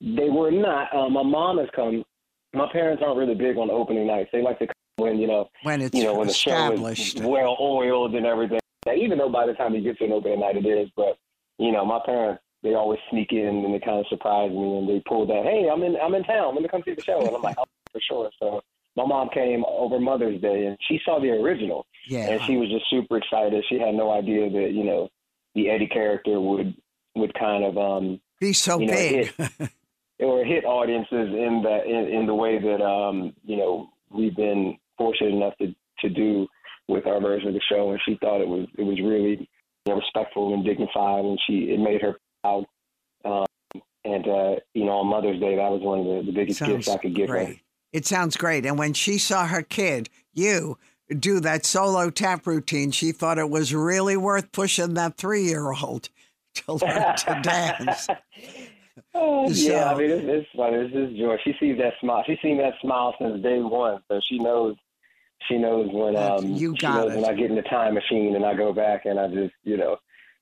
[0.00, 0.94] They were not.
[0.94, 2.04] Uh, my mom has come.
[2.54, 4.30] My parents aren't really big on opening nights.
[4.32, 7.16] They like to come when you know When it's you know when the show established.
[7.16, 8.60] is well oiled and everything.
[8.96, 10.88] Even though by the time you get to an opening night, it is.
[10.96, 11.18] But
[11.58, 14.88] you know, my parents they always sneak in and they kind of surprise me and
[14.88, 15.44] they pull that.
[15.44, 16.54] Hey, I'm in I'm in town.
[16.54, 17.20] Let me come see the show.
[17.20, 18.30] And I'm like, oh, for sure.
[18.40, 18.60] So
[18.96, 22.30] my mom came over Mother's Day and she saw the original yeah.
[22.30, 23.64] and she was just super excited.
[23.68, 25.08] She had no idea that you know
[25.54, 26.74] the Eddie character would
[27.14, 29.32] would kind of um Be so you know, big.
[30.20, 34.76] or hit audiences in the in, in the way that um you know we've been
[34.96, 36.46] fortunate enough to to do
[36.88, 39.48] with our version of the show and she thought it was it was really
[39.86, 42.64] you know, respectful and dignified and she it made her proud
[43.24, 43.46] um
[44.04, 46.72] and uh you know on mother's day that was one of the, the biggest Sounds
[46.72, 47.60] gifts i could give her great.
[47.92, 48.66] It sounds great.
[48.66, 50.78] And when she saw her kid, you,
[51.18, 55.72] do that solo tap routine, she thought it was really worth pushing that three year
[55.72, 56.10] old
[56.54, 58.08] to learn to dance.
[59.14, 60.76] Oh, yeah, I mean, it's, it's funny.
[60.76, 61.36] It's just joy.
[61.44, 62.22] She sees that smile.
[62.26, 64.76] She's seen that smile since day one, so she knows.
[65.48, 67.16] She knows when um you she knows it.
[67.16, 69.76] when I get in the time machine and I go back and I just you
[69.76, 69.96] know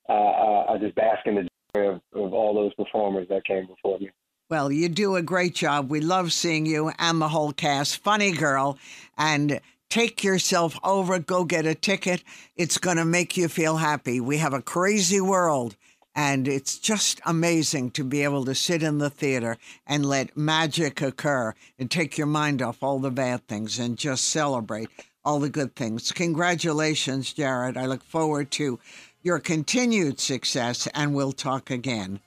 [0.08, 3.66] uh, uh, I just bask in the joy of, of all those performers that came
[3.66, 4.10] before me.
[4.48, 5.90] Well, you do a great job.
[5.90, 7.96] We love seeing you and the whole cast.
[7.98, 8.78] Funny girl.
[9.18, 12.22] And take yourself over, go get a ticket.
[12.56, 14.20] It's going to make you feel happy.
[14.20, 15.74] We have a crazy world.
[16.16, 21.02] And it's just amazing to be able to sit in the theater and let magic
[21.02, 24.88] occur and take your mind off all the bad things and just celebrate
[25.26, 26.10] all the good things.
[26.12, 27.76] Congratulations, Jared.
[27.76, 28.80] I look forward to
[29.22, 32.20] your continued success and we'll talk again.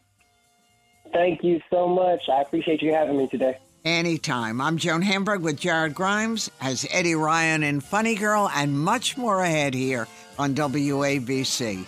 [1.11, 2.29] Thank you so much.
[2.29, 3.57] I appreciate you having me today.
[3.85, 4.61] Anytime.
[4.61, 9.41] I'm Joan Hamburg with Jared Grimes as Eddie Ryan in Funny Girl and much more
[9.41, 11.87] ahead here on WABC.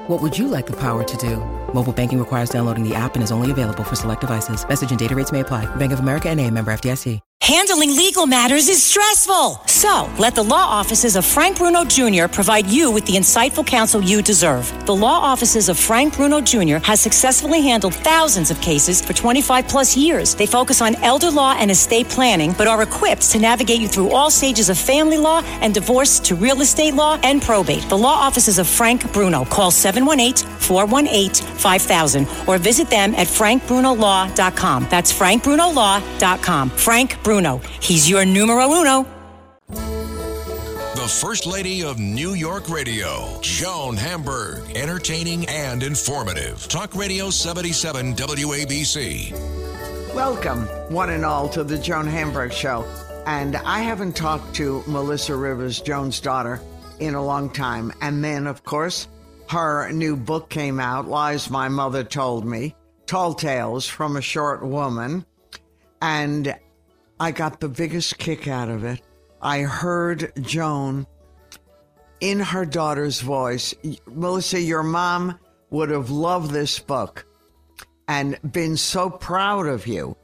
[0.07, 1.37] What would you like the power to do?
[1.73, 4.67] Mobile banking requires downloading the app and is only available for select devices.
[4.67, 5.65] Message and data rates may apply.
[5.77, 7.19] Bank of America and a member FDIC.
[7.41, 9.59] Handling legal matters is stressful.
[9.65, 12.27] So, let the law offices of Frank Bruno Jr.
[12.27, 14.71] provide you with the insightful counsel you deserve.
[14.85, 16.77] The law offices of Frank Bruno Jr.
[16.85, 20.35] has successfully handled thousands of cases for 25 plus years.
[20.35, 24.11] They focus on elder law and estate planning, but are equipped to navigate you through
[24.11, 27.89] all stages of family law and divorce to real estate law and probate.
[27.89, 29.45] The law offices of Frank Bruno.
[29.45, 34.87] Call 718 418 5000 or visit them at frankbrunolaw.com.
[34.89, 36.69] That's frankbrunolaw.com.
[36.69, 37.57] Frank Bruno.
[37.81, 39.05] He's your numero uno.
[39.69, 44.75] The First Lady of New York Radio, Joan Hamburg.
[44.75, 46.67] Entertaining and informative.
[46.67, 49.31] Talk Radio 77 WABC.
[50.13, 52.85] Welcome, one and all, to the Joan Hamburg Show.
[53.25, 56.61] And I haven't talked to Melissa Rivers, Joan's daughter,
[56.99, 57.91] in a long time.
[58.01, 59.07] And then, of course,
[59.51, 62.73] her new book came out, Lies My Mother Told Me
[63.05, 65.25] Tall Tales from a Short Woman.
[66.01, 66.55] And
[67.19, 69.01] I got the biggest kick out of it.
[69.41, 71.05] I heard Joan
[72.21, 73.75] in her daughter's voice.
[74.07, 75.37] Melissa, your mom
[75.69, 77.25] would have loved this book
[78.07, 80.15] and been so proud of you.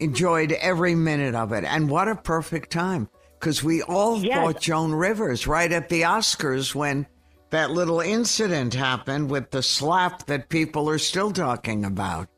[0.00, 1.62] Enjoyed every minute of it.
[1.62, 3.08] And what a perfect time.
[3.38, 4.34] Because we all Yes.
[4.34, 7.06] thought Joan Rivers right at the Oscars when
[7.50, 12.28] that little incident happened with the slap that people are still talking about.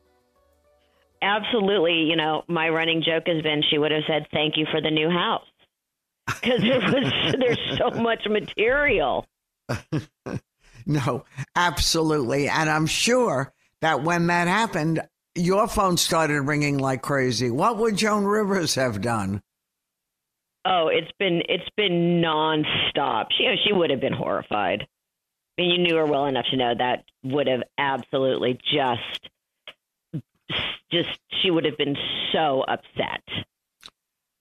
[1.22, 2.04] Absolutely.
[2.08, 4.90] You know, my running joke has been she would have said thank you for the
[4.90, 5.46] new house
[6.26, 9.26] because there was there's so much material.
[10.88, 12.48] No, absolutely.
[12.48, 15.02] And I'm sure that when that happened,
[15.34, 17.50] your phone started ringing like crazy.
[17.50, 19.42] What would Joan Rivers have done?
[20.64, 23.26] Oh, it's been it's been nonstop.
[23.36, 24.86] She you know, she would have been horrified.
[25.58, 29.28] Mean, you knew her well enough to know that would have absolutely just
[30.90, 31.96] just she would have been
[32.32, 33.22] so upset.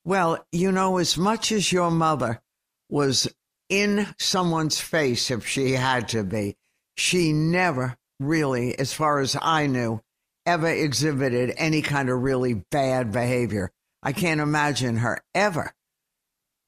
[0.06, 2.42] Well, you know, as much as your mother
[2.90, 3.28] was
[3.68, 6.56] in someone's face if she had to be,
[6.96, 10.02] she never really, as far as I knew,
[10.46, 13.72] ever exhibited any kind of really bad behavior.
[14.02, 15.74] I can't imagine her ever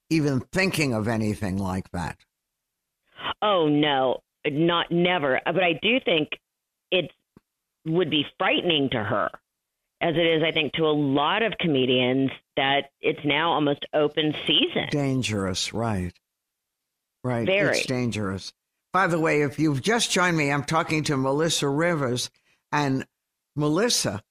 [0.10, 2.18] even thinking of anything like that.
[3.42, 5.39] Oh no, not never.
[5.45, 6.30] But I do think
[6.91, 7.12] it
[7.86, 9.30] would be frightening to her
[10.02, 14.34] as it is, I think, to a lot of comedians that it's now almost open
[14.47, 14.88] season.
[14.91, 16.13] Dangerous, right?
[17.23, 17.45] Right.
[17.45, 17.78] Very.
[17.78, 18.54] It's dangerous.
[18.93, 22.30] By the way, if you've just joined me, I'm talking to Melissa Rivers,
[22.71, 23.06] and
[23.56, 24.23] Melissa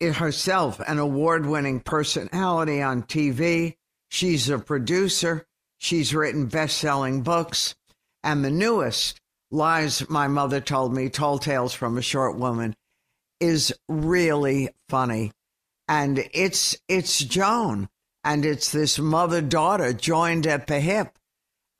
[0.00, 3.76] is herself an award winning personality on TV.
[4.08, 5.46] She's a producer,
[5.78, 7.76] she's written best selling books,
[8.24, 9.19] and the newest,
[9.50, 12.74] Lies My Mother Told Me, Tall Tales from a Short Woman,
[13.40, 15.32] is really funny.
[15.88, 17.88] And it's it's Joan,
[18.22, 21.18] and it's this mother daughter joined at the hip.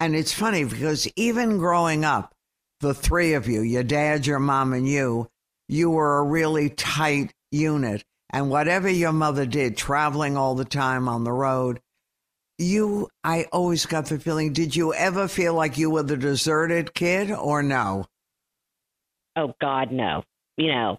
[0.00, 2.35] And it's funny because even growing up,
[2.80, 5.28] the three of you, your dad, your mom, and you,
[5.68, 8.02] you were a really tight unit.
[8.30, 11.80] And whatever your mother did, traveling all the time on the road,
[12.60, 16.94] you, I always got the feeling, did you ever feel like you were the deserted
[16.94, 18.06] kid or no?
[19.36, 20.22] Oh, God, no.
[20.56, 20.98] You know,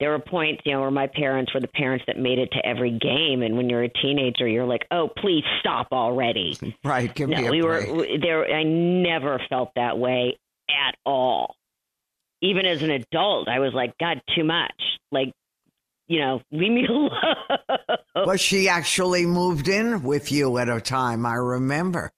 [0.00, 2.66] there were points, you know, where my parents were the parents that made it to
[2.66, 7.12] every game, and when you're a teenager, you're like, "Oh, please stop already!" Right?
[7.14, 7.88] Give no, me a we break.
[7.88, 8.52] were there.
[8.52, 10.38] I never felt that way
[10.68, 11.54] at all.
[12.42, 14.72] Even as an adult, I was like, "God, too much!"
[15.10, 15.32] Like,
[16.12, 17.10] you know, leave me alone.
[18.14, 21.24] But she actually moved in with you at a time.
[21.24, 22.12] I remember.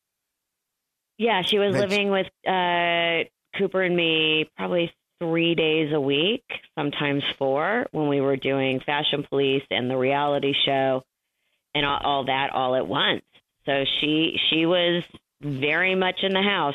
[1.19, 6.43] yeah, she was That's- living with uh, Cooper and me probably three days a week,
[6.77, 11.05] sometimes four, when we were doing Fashion Police and the reality show,
[11.75, 13.23] and all, all that all at once.
[13.65, 15.05] So she she was
[15.41, 16.75] very much in the house.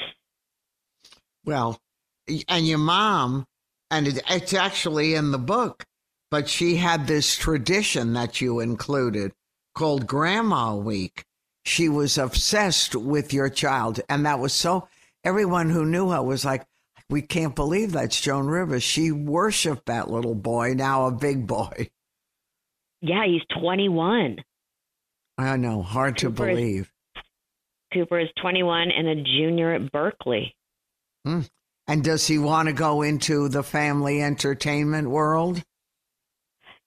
[1.45, 1.79] Well,
[2.47, 3.45] and your mom,
[3.91, 5.85] and it, it's actually in the book,
[6.31, 9.33] but she had this tradition that you included
[9.75, 11.23] called Grandma Week.
[11.65, 14.87] She was obsessed with your child, and that was so.
[15.23, 16.65] Everyone who knew her was like,
[17.09, 21.89] "We can't believe that's Joan Rivers." She worshipped that little boy, now a big boy.
[23.01, 24.37] Yeah, he's 21.
[25.37, 26.91] I know, hard to Cooper is- believe.
[27.93, 30.55] Cooper is 21 and a junior at Berkeley.
[31.25, 31.41] Hmm.
[31.87, 35.63] And does he want to go into the family entertainment world?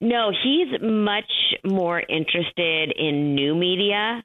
[0.02, 1.32] No, he's much
[1.64, 4.22] more interested in new media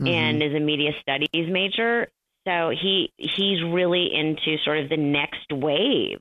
[0.00, 0.12] Mm-hmm.
[0.12, 2.08] and is a media studies major.
[2.46, 6.18] So he he's really into sort of the next wave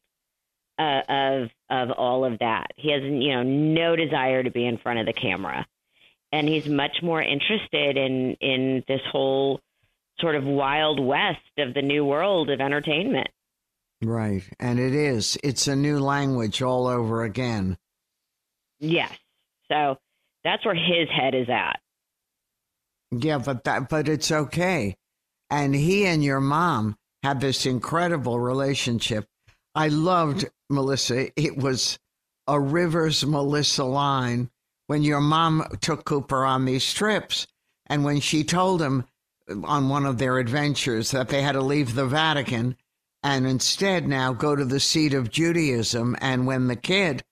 [0.79, 2.67] uh, of of all of that.
[2.77, 5.67] He has you know no desire to be in front of the camera,
[6.31, 9.59] and he's much more interested in in this whole
[10.19, 13.27] sort of wild west of the new world of entertainment.
[14.01, 14.43] Right.
[14.57, 15.37] And it is.
[15.43, 17.77] It's a new language all over again.
[18.79, 19.11] Yes,
[19.71, 19.97] so
[20.43, 21.79] that's where his head is at.
[23.11, 24.95] Yeah, but that but it's okay.
[25.49, 29.25] And he and your mom had this incredible relationship.
[29.73, 31.29] I loved Melissa.
[31.39, 31.97] It was
[32.47, 34.49] a Rivers Melissa line
[34.87, 37.47] when your mom took Cooper on these trips
[37.87, 39.05] and when she told him
[39.63, 42.75] on one of their adventures that they had to leave the Vatican
[43.23, 47.23] and instead now go to the seat of Judaism and when the kid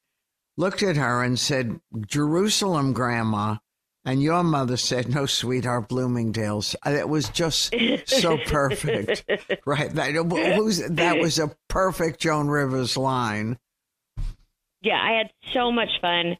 [0.58, 3.58] looked at her and said, Jerusalem, Grandma.
[4.06, 6.76] And your mother said, No, sweetheart, Bloomingdale's.
[6.86, 7.74] Uh, It was just
[8.06, 9.24] so perfect.
[9.66, 9.90] right.
[9.92, 10.12] That,
[10.56, 13.58] who's, that was a perfect Joan Rivers line.
[14.82, 16.38] yeah, I had so much fun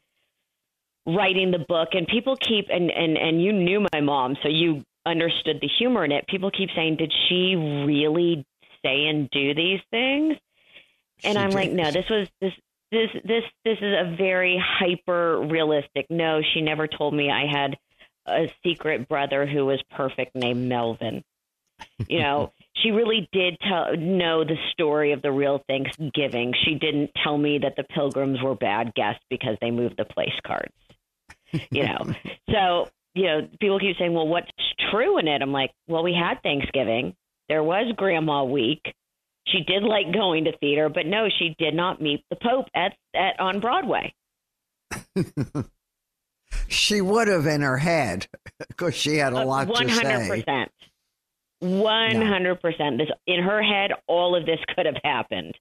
[1.06, 4.82] writing the book and people keep and and and you knew my mom so you
[5.06, 6.26] understood the humor in it.
[6.28, 8.44] People keep saying, "Did she really
[8.82, 10.36] say and do these things?"
[11.22, 12.52] And She I'm like, "No, this was this
[12.94, 16.06] this this this is a very hyper realistic.
[16.08, 17.76] No, she never told me I had
[18.26, 21.22] a secret brother who was perfect named Melvin.
[22.08, 26.54] You know, she really did tell know the story of the real Thanksgiving.
[26.64, 30.34] She didn't tell me that the pilgrims were bad guests because they moved the place
[30.46, 30.74] cards.
[31.70, 32.14] You know.
[32.50, 34.50] so, you know, people keep saying, "Well, what's
[34.90, 37.14] true in it?" I'm like, "Well, we had Thanksgiving.
[37.48, 38.94] There was Grandma Week.
[39.46, 42.94] She did like going to theater, but no, she did not meet the Pope at,
[43.14, 44.14] at on Broadway.
[46.68, 48.26] She would have in her head
[48.68, 50.28] because she had a lot Uh, One to hundred say.
[50.28, 50.72] percent.
[51.60, 52.98] One hundred percent.
[52.98, 55.54] This in her head, all of this could have happened.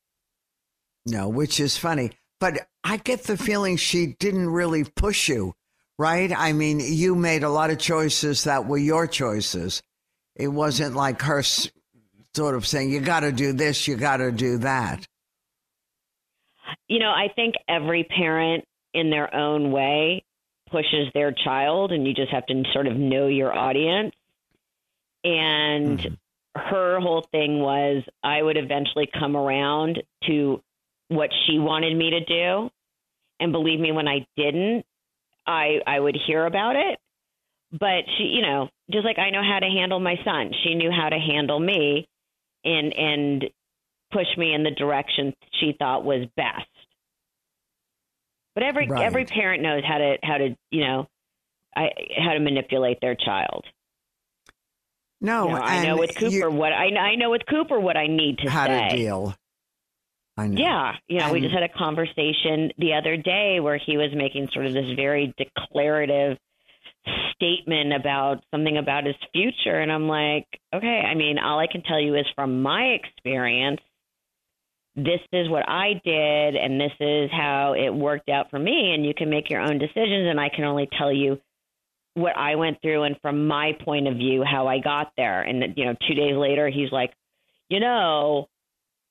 [1.05, 2.11] No, which is funny.
[2.39, 5.55] But I get the feeling she didn't really push you,
[5.97, 6.31] right?
[6.35, 9.81] I mean, you made a lot of choices that were your choices.
[10.35, 11.43] It wasn't like her
[12.35, 15.05] sort of saying, you got to do this, you got to do that.
[16.87, 20.23] You know, I think every parent in their own way
[20.71, 24.13] pushes their child, and you just have to sort of know your audience.
[25.23, 26.59] And mm-hmm.
[26.59, 30.61] her whole thing was I would eventually come around to
[31.09, 32.69] what she wanted me to do.
[33.39, 34.85] And believe me, when I didn't,
[35.45, 36.99] I I would hear about it.
[37.71, 40.91] But she, you know, just like I know how to handle my son, she knew
[40.91, 42.07] how to handle me
[42.63, 43.45] and and
[44.11, 46.67] push me in the direction she thought was best.
[48.55, 49.03] But every Right.
[49.03, 51.07] every parent knows how to how to, you know,
[51.75, 53.65] I how to manipulate their child.
[55.21, 57.97] No, You know, I know with Cooper you- what I I know with Cooper what
[57.97, 58.89] I need to how say.
[58.89, 59.35] to deal.
[60.37, 60.59] I know.
[60.61, 64.49] Yeah, you know, we just had a conversation the other day where he was making
[64.49, 66.37] sort of this very declarative
[67.33, 71.83] statement about something about his future and I'm like, okay, I mean, all I can
[71.83, 73.81] tell you is from my experience
[74.95, 79.05] this is what I did and this is how it worked out for me and
[79.05, 81.39] you can make your own decisions and I can only tell you
[82.13, 85.75] what I went through and from my point of view how I got there and
[85.75, 87.11] you know 2 days later he's like,
[87.69, 88.49] "You know,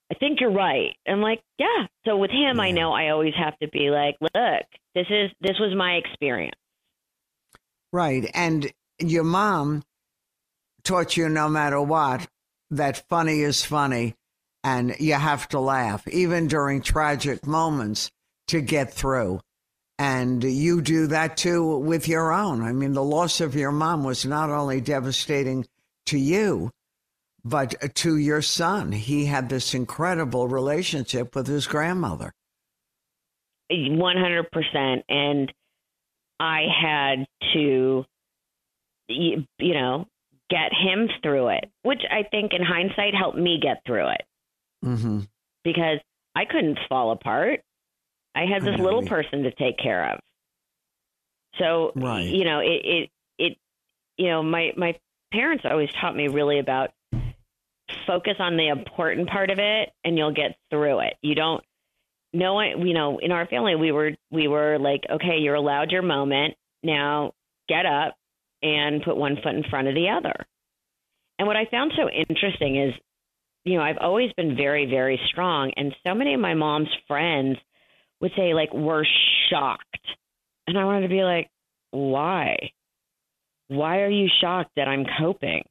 [0.09, 3.57] I think you're right." I'm like, "Yeah." So with him I know I always have
[3.59, 4.65] to be like, "Look,
[4.95, 6.55] this is this was my experience."
[7.93, 8.29] Right.
[8.33, 9.83] And your mom
[10.83, 12.27] taught you no matter what
[12.71, 14.15] that funny is funny
[14.63, 18.09] and you have to laugh, even during tragic moments,
[18.47, 19.41] to get through.
[19.99, 22.63] And you do that too with your own.
[22.63, 25.67] I mean, the loss of your mom was not only devastating
[26.07, 26.71] to you,
[27.45, 28.91] but to your son.
[28.91, 32.33] He had this incredible relationship with his grandmother.
[33.71, 35.53] 100% and
[36.43, 38.05] I had to
[39.07, 40.05] you know,
[40.49, 44.21] get him through it, which I think in hindsight helped me get through it
[44.83, 45.19] hmm
[45.63, 45.99] because
[46.35, 47.61] I couldn't fall apart.
[48.35, 50.19] I had this know little person to take care of.
[51.59, 52.27] So, Right.
[52.27, 53.57] you know, it, it, it,
[54.17, 54.99] you know, my, my
[55.31, 56.91] parents always taught me really about
[58.05, 61.13] focus on the important part of it and you'll get through it.
[61.21, 61.63] You don't,
[62.33, 65.91] no one, you know, in our family, we were, we were like, okay, you're allowed
[65.91, 66.55] your moment.
[66.81, 67.33] Now
[67.69, 68.15] get up
[68.61, 70.33] and put one foot in front of the other.
[71.39, 72.93] And what I found so interesting is,
[73.65, 75.71] you know, I've always been very, very strong.
[75.75, 77.57] And so many of my mom's friends
[78.19, 79.05] would say, like, we're
[79.49, 80.07] shocked.
[80.67, 81.49] And I wanted to be like,
[81.91, 82.71] why?
[83.67, 85.63] Why are you shocked that I'm coping?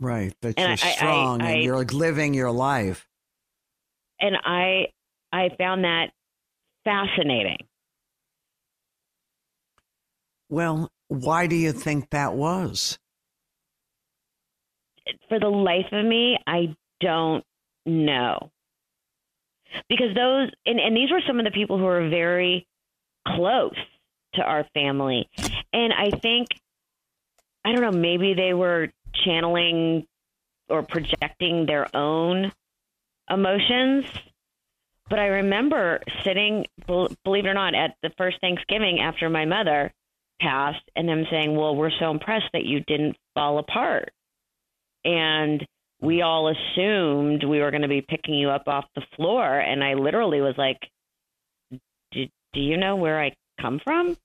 [0.00, 0.34] Right.
[0.42, 3.06] That And you're I- I- strong I- and you're like living your life.
[4.20, 4.86] And I,
[5.32, 6.10] I found that
[6.84, 7.58] fascinating.
[10.48, 12.98] Well, why do you think that was?
[15.28, 17.44] for the life of me, I don't
[17.86, 18.50] know.
[19.88, 22.66] Because those, and, and these were some of the people who were very
[23.26, 23.76] close
[24.34, 25.28] to our family.
[25.72, 26.48] And I think,
[27.64, 28.88] I don't know, maybe they were
[29.24, 30.06] channeling
[30.68, 32.52] or projecting their own
[33.30, 34.04] emotions.
[35.12, 39.92] But I remember sitting, believe it or not, at the first Thanksgiving after my mother
[40.40, 44.10] passed, and them saying, Well, we're so impressed that you didn't fall apart.
[45.04, 45.62] And
[46.00, 49.58] we all assumed we were going to be picking you up off the floor.
[49.58, 50.78] And i literally was like
[51.70, 54.16] do, do you know where i come from?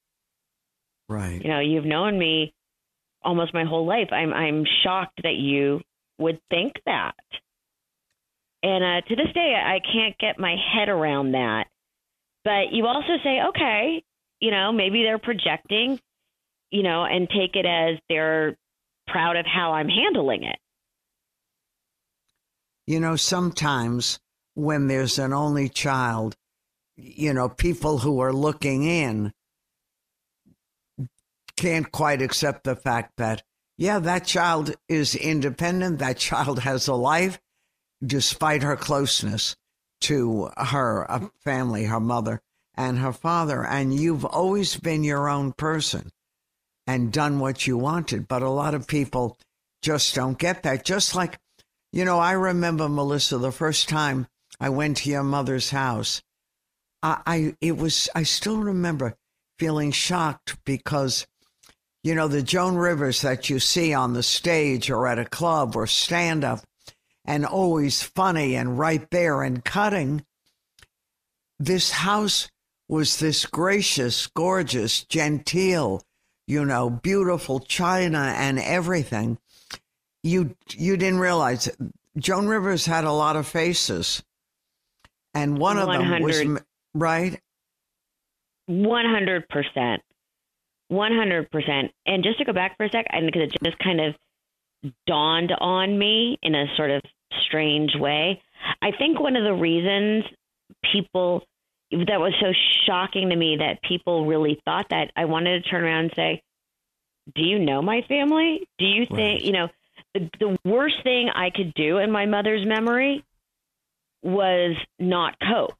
[1.10, 1.42] Right.
[1.44, 2.54] you know you've known me
[3.24, 4.14] almost my whole life.
[4.14, 5.82] I'm i'm shocked that you
[6.18, 7.16] would think that
[8.64, 11.68] and uh, to this day i can't get my head around that
[12.44, 14.04] but you also say okay
[14.40, 16.00] you know maybe they're projecting
[16.72, 18.56] you know and take it as they're
[19.08, 20.58] proud of how i'm handling it
[22.88, 24.18] You know, sometimes
[24.54, 26.36] when there's an only child,
[26.96, 29.34] you know, people who are looking in
[31.58, 33.44] can't quite accept the fact that,
[33.78, 36.00] yeah, that child is independent.
[36.00, 37.40] That child has a life
[38.06, 39.56] despite her closeness
[40.02, 42.42] to her uh, family, her mother
[42.76, 43.66] and her father.
[43.66, 46.12] And you've always been your own person
[46.86, 48.28] and done what you wanted.
[48.28, 49.38] But a lot of people
[49.82, 50.86] just don't get that.
[50.86, 51.40] Just like,
[51.92, 54.28] you know, I remember, Melissa, the first time
[54.60, 56.22] I went to your mother's house,
[57.02, 59.16] I, I it was, I still remember
[59.58, 61.26] feeling shocked because,
[62.04, 65.76] you know, the Joan Rivers that you see on the stage or at a club
[65.76, 66.62] or stand up
[67.28, 70.26] and always funny and right there and cutting.
[71.60, 72.50] This house
[72.88, 76.02] was this gracious, gorgeous, genteel,
[76.48, 79.38] you know, beautiful china and everything.
[80.24, 81.76] You you didn't realize it.
[82.18, 84.24] Joan Rivers had a lot of faces,
[85.34, 86.44] and one of them was
[86.94, 87.40] right.
[88.66, 90.02] One hundred percent,
[90.88, 91.92] one hundred percent.
[92.06, 94.16] And just to go back for a sec, and because it just kind of
[95.06, 97.02] dawned on me in a sort of
[97.48, 98.42] strange way,
[98.82, 100.24] I think one of the reasons
[100.92, 101.44] people
[101.92, 102.52] that was so
[102.86, 105.12] shocking to me that people really thought that.
[105.16, 106.42] I wanted to turn around and say,
[107.36, 108.68] "Do you know my family?
[108.78, 109.42] Do you think Right.
[109.42, 109.70] you know?"
[110.14, 113.24] The, the worst thing I could do in my mother's memory
[114.24, 115.76] was not cope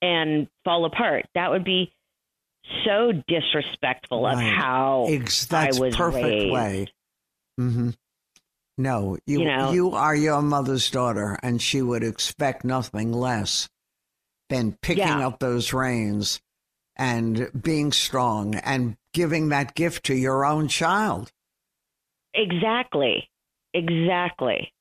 [0.00, 1.26] and fall apart.
[1.34, 1.92] That would be
[2.84, 4.52] so disrespectful of Right.
[4.54, 6.52] how Ex- that's I was perfect raised.
[6.52, 6.86] way.
[7.56, 7.90] hmm
[8.78, 13.68] No, you You know- you are your mother's daughter, and she would expect nothing less
[14.48, 15.26] than picking Yeah.
[15.26, 16.40] up those reins
[16.96, 21.32] and being strong and giving that gift to your own child.
[22.34, 23.28] Exactly.
[23.74, 24.72] Exactly.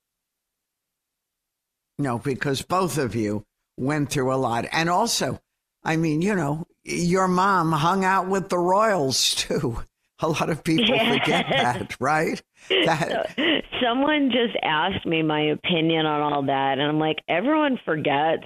[1.98, 3.46] No, because both of you
[3.78, 4.66] went through a lot.
[4.72, 5.42] And also,
[5.84, 9.84] I mean, you know, your mom hung out with the royals too.
[10.20, 12.42] A lot of people forget that, right?
[12.70, 17.80] That So- someone just asked me my opinion on all that, and I'm like, everyone
[17.86, 18.46] forgets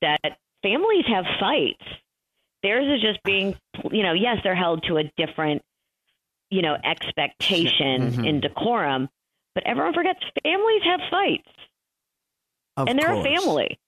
[0.00, 0.18] that
[0.62, 1.84] families have fights.
[2.62, 3.56] Theirs is just being,
[3.92, 5.62] you know, yes, they're held to a different,
[6.50, 8.26] you know, expectation Mhm.
[8.28, 9.08] in decorum,
[9.54, 11.48] but everyone forgets families have fights,
[12.76, 13.26] of and they're course.
[13.26, 13.78] a family.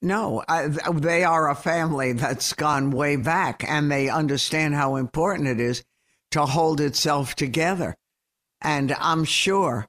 [0.00, 5.48] No, I, they are a family that's gone way back and they understand how important
[5.48, 5.82] it is
[6.32, 7.96] to hold itself together.
[8.60, 9.86] And I'm sure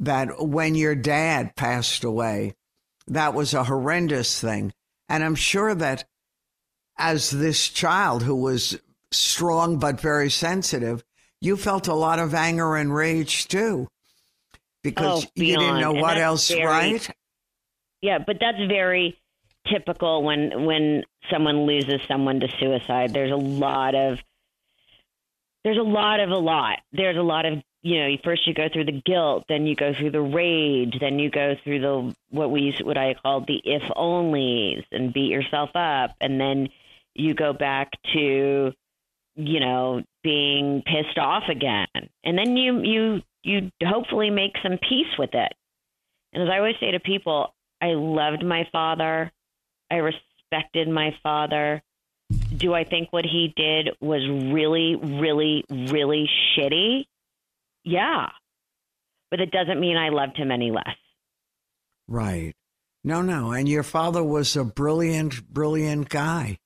[0.00, 2.54] that when your dad passed away,
[3.08, 4.72] that was a horrendous thing.
[5.08, 6.04] And I'm sure that
[6.96, 8.78] as this child who was
[9.10, 11.04] strong but very sensitive,
[11.40, 13.88] you felt a lot of anger and rage too.
[14.82, 17.10] Because Oh, you didn't know And what else, very- right?
[18.00, 19.18] Yeah, but that's very
[19.70, 23.12] typical when when someone loses someone to suicide.
[23.12, 24.18] There's a lot of
[25.64, 26.80] there's a lot of a lot.
[26.92, 28.16] There's a lot of you know.
[28.24, 31.54] First you go through the guilt, then you go through the rage, then you go
[31.62, 36.40] through the what we what I call the if onlys and beat yourself up, and
[36.40, 36.68] then
[37.14, 38.72] you go back to
[39.36, 41.86] you know being pissed off again,
[42.24, 45.52] and then you you you hopefully make some peace with it.
[46.32, 49.30] And as I always say to people, I loved my father.
[49.90, 51.82] I respected my father.
[52.56, 57.04] Do I think what he did was really, really, really shitty?
[57.84, 58.28] Yeah.
[59.30, 60.96] But it doesn't mean I loved him any less.
[62.08, 62.54] Right.
[63.04, 63.52] No, no.
[63.52, 66.58] And your father was a brilliant, brilliant guy.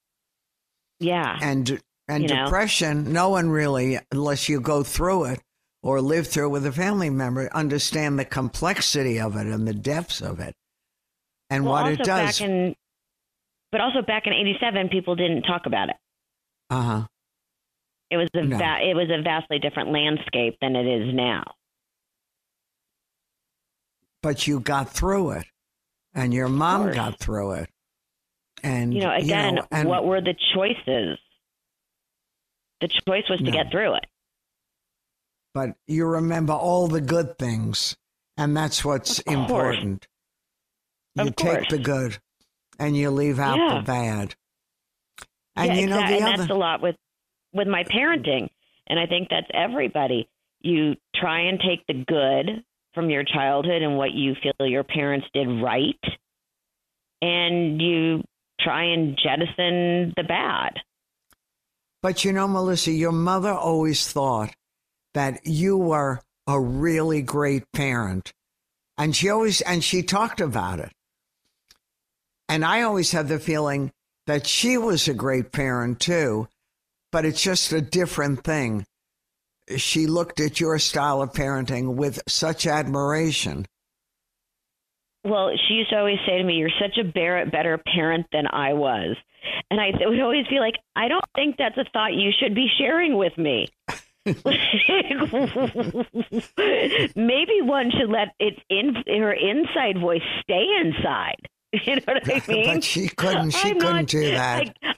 [1.01, 1.39] Yeah.
[1.41, 2.45] And and You know?
[2.45, 5.41] depression, no one really, unless you go through it
[5.83, 9.75] or live through it with a family member, understand the complexity of it and the
[9.75, 10.55] depths of it
[11.51, 12.39] and well, what it does.
[12.39, 12.75] back in
[13.77, 15.97] but also back in 87 people didn't talk about it.
[16.71, 17.07] uh huh.
[18.11, 18.57] It was a No.
[18.57, 21.43] va- it was a vastly different landscape than it is now.
[24.23, 25.47] But you got through it,
[26.15, 27.71] and your mom got through it.
[28.63, 31.19] And You know, again, and- what were the choices?
[32.81, 33.51] The choice was to No.
[33.53, 34.07] get through it.
[35.55, 37.97] but you remember all the good things,
[38.37, 40.07] and that's what's important.
[41.15, 41.67] You Of take course.
[41.71, 42.19] the good,
[42.79, 43.79] and you leave out Yeah.
[43.79, 44.35] the bad.
[45.57, 46.37] And yeah, you know exact- the and other.
[46.39, 46.97] that's a lot with
[47.53, 48.49] with my parenting,
[48.87, 50.29] and I think that's everybody.
[50.61, 52.63] You try and take the good
[52.95, 55.99] from your childhood and what you feel your parents did right,
[57.23, 58.23] and you
[58.61, 60.75] try and jettison the bad.
[62.03, 64.55] But you know, Melissa, your mother always thought
[65.15, 68.33] that you were a really great parent.
[68.99, 70.91] And she always, and she talked about it.
[72.49, 73.93] And I always had the feeling
[74.27, 76.49] that she was a great parent too,
[77.13, 78.85] but it's just a different thing.
[79.77, 83.67] She looked at your style of parenting with such admiration.
[85.25, 88.47] Well, she used to always say to me, "You're such a better, better parent than
[88.47, 89.17] I was,"
[89.71, 92.69] and I would always be like, "I don't think that's a thought you should be
[92.79, 93.67] sharing with me."
[97.17, 101.49] Maybe one should let its in her inside voice stay inside.
[101.87, 102.67] You know what I mean?
[102.75, 104.77] But she couldn't, she I'm couldn't not- do that.
[104.83, 104.95] I,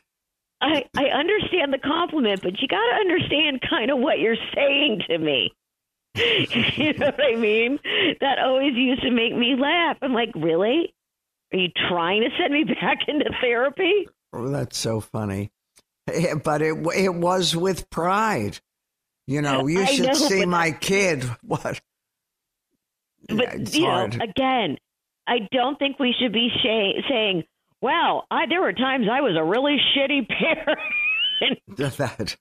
[0.61, 5.03] I I understand the compliment, but you got to understand kind of what you're saying
[5.09, 5.53] to me.
[6.17, 7.79] you know what I mean?
[8.21, 9.99] That always used to make me laugh.
[10.03, 10.93] I'm like, really?
[11.53, 14.09] Are you trying to send me back into therapy?
[14.33, 15.53] Oh, that's so funny.
[16.07, 18.59] But it it was with pride.
[19.29, 21.23] You know, you I should know, see my kid.
[21.43, 21.81] What?
[23.29, 24.17] But It's you hard.
[24.19, 24.79] know, again,
[25.29, 27.45] I don't think we should be shay- saying,
[27.83, 31.59] "Well, I there were times I was a really shitty parent."
[31.99, 32.37] that.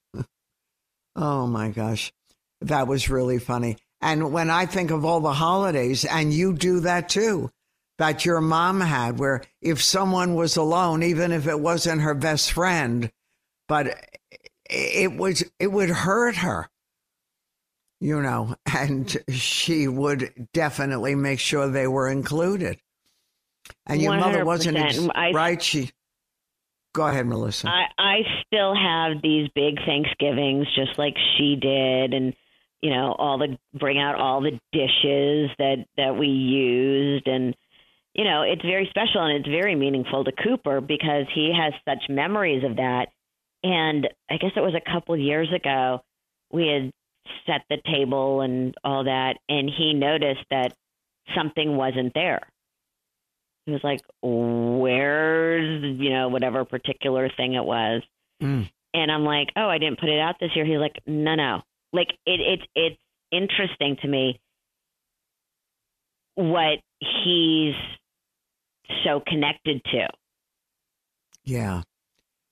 [1.16, 2.14] Oh my gosh,
[2.62, 3.78] that was really funny.
[4.02, 7.50] And when I think of all the holidays, and you do that too,
[7.98, 12.52] that your mom had, where if someone was alone, even if it wasn't her best
[12.52, 13.12] friend,
[13.68, 13.98] but
[14.70, 16.70] it was it would hurt her,
[18.00, 22.80] you know, and she would definitely make sure they were included.
[23.86, 25.62] And your mother wasn't ex- I, right.
[25.62, 25.92] She
[26.94, 27.68] go ahead, Melissa.
[27.68, 32.34] I, I still have these big Thanksgivings, just like she did, and
[32.82, 37.56] you know, all the bring out all the dishes that that we used and
[38.14, 42.10] you know, it's very special and it's very meaningful to Cooper because he has such
[42.10, 43.10] memories of that.
[43.64, 46.02] And I guess it was a couple years ago
[46.52, 46.92] we had
[47.46, 50.74] set the table and all that and he noticed that
[51.36, 52.42] something wasn't there.
[53.66, 58.02] He was like, "Where's, you know, whatever particular thing it was?"
[58.42, 58.70] Mm.
[58.94, 61.62] And I'm like, "Oh, I didn't put it out this year." He's like, "No, no
[61.94, 62.98] like it, it it's
[63.32, 64.40] interesting to me
[66.36, 67.76] what he's
[69.04, 70.08] so connected to.
[71.44, 71.82] Yeah.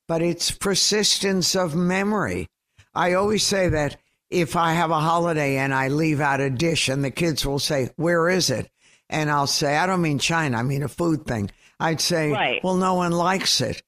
[0.07, 2.47] But it's persistence of memory.
[2.93, 3.97] I always say that
[4.30, 7.59] if I have a holiday and I leave out a dish and the kids will
[7.59, 8.69] say, Where is it?
[9.09, 11.51] And I'll say, I don't mean China, I mean a food thing.
[11.80, 12.63] I'd say, right.
[12.63, 13.84] Well, no one likes it.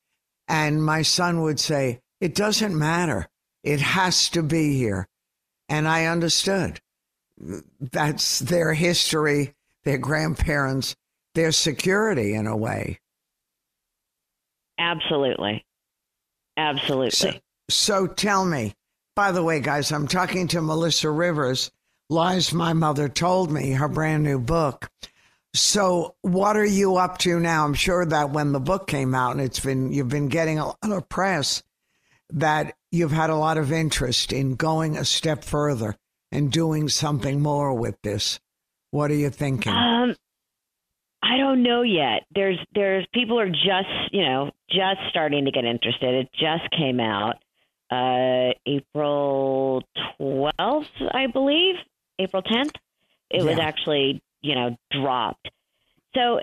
[0.47, 3.27] And my son would say, It doesn't matter.
[3.63, 5.07] It has to be here.
[5.69, 6.79] And I understood.
[7.79, 10.95] That's their history, their grandparents,
[11.35, 12.99] their security in a way.
[14.79, 15.65] Absolutely.
[16.55, 17.11] Absolutely.
[17.11, 17.33] So,
[17.69, 18.73] so tell me,
[19.17, 21.71] by the way, guys, I'm talking to Melissa Rivers,
[22.07, 24.91] Lies My Mother Told Me, her brand new book.
[25.55, 27.65] So, what are you up to now?
[27.65, 30.67] I'm sure that when the book came out and it's been, you've been getting a
[30.67, 31.63] lot of press,
[32.29, 35.95] that you've had a lot of interest in going a step further
[36.31, 38.39] and doing something more with this.
[38.91, 39.73] What are you thinking?
[39.73, 40.15] Um,
[41.23, 42.27] I don't know yet.
[42.35, 46.13] There's there's people are just you know just starting to get interested.
[46.13, 47.37] It just came out
[47.91, 49.83] uh, April
[50.17, 51.75] twelfth, I believe,
[52.19, 52.73] April tenth.
[53.29, 53.43] It yeah.
[53.43, 55.49] was actually you know dropped.
[56.15, 56.39] So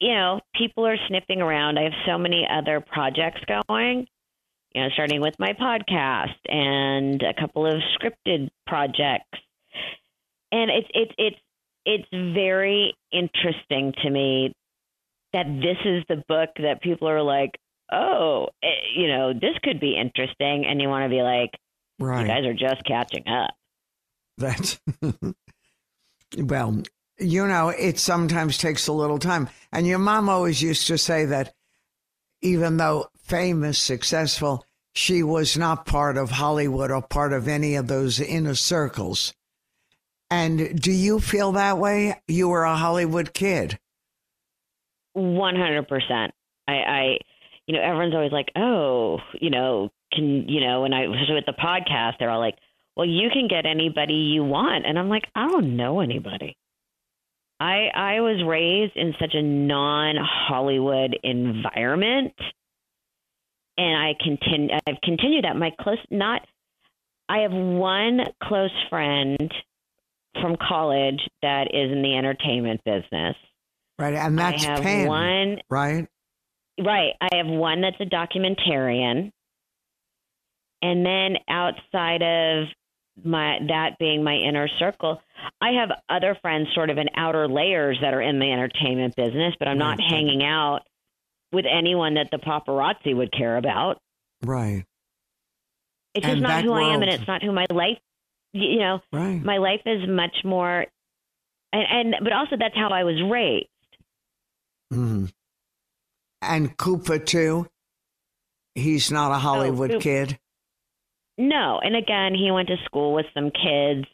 [0.00, 1.78] you know people are sniffing around.
[1.78, 4.06] I have so many other projects going
[4.74, 9.38] you know, starting with my podcast and a couple of scripted projects.
[10.52, 11.36] And it's it's it's
[11.84, 14.52] it's very interesting to me
[15.32, 17.58] that this is the book that people are like,
[17.92, 21.50] oh, eh, you know, this could be interesting, and you want to be like,
[21.98, 22.22] right.
[22.22, 23.50] you guys are just catching up.
[24.36, 24.78] That's
[26.38, 26.82] well,
[27.18, 31.24] you know, it sometimes takes a little time, and your mom always used to say
[31.26, 31.54] that
[32.40, 34.64] even though famous, successful,
[34.94, 39.34] she was not part of Hollywood or part of any of those inner circles.
[40.30, 42.20] And do you feel that way?
[42.26, 43.78] You were a Hollywood kid.
[45.16, 46.30] 100%.
[46.68, 47.18] I, I,
[47.68, 51.44] you know, everyone's always like, oh, you know, can, you know, and I was with
[51.44, 52.56] the podcast, they're all like,
[52.96, 54.86] well, you can get anybody you want.
[54.86, 56.56] And I'm like, I don't know anybody.
[57.60, 62.34] I I was raised in such a non Hollywood environment
[63.76, 66.42] and I continue I've continued that my close not
[67.28, 69.52] I have one close friend
[70.40, 73.36] from college that is in the entertainment business.
[73.98, 76.06] Right, and that's I have Penn, one right.
[76.78, 79.32] Right, I have one that's a documentarian,
[80.80, 82.68] and then outside of
[83.24, 85.20] my that being my inner circle,
[85.60, 89.54] I have other friends sort of in outer layers that are in the entertainment business,
[89.58, 90.82] but I'm not hanging out
[91.52, 93.98] with anyone that the paparazzi would care about.
[94.44, 94.84] Right.
[96.14, 97.98] It's just and not who world, I am, and it's not who my life.
[98.52, 99.42] You know, right.
[99.42, 100.86] my life is much more,
[101.72, 103.68] and, and but also that's how I was raised.
[104.92, 105.26] Mm-hmm.
[106.40, 107.66] And Cooper too.
[108.74, 110.38] He's not a Hollywood oh, kid.
[111.36, 114.06] No, and again, he went to school with some kids,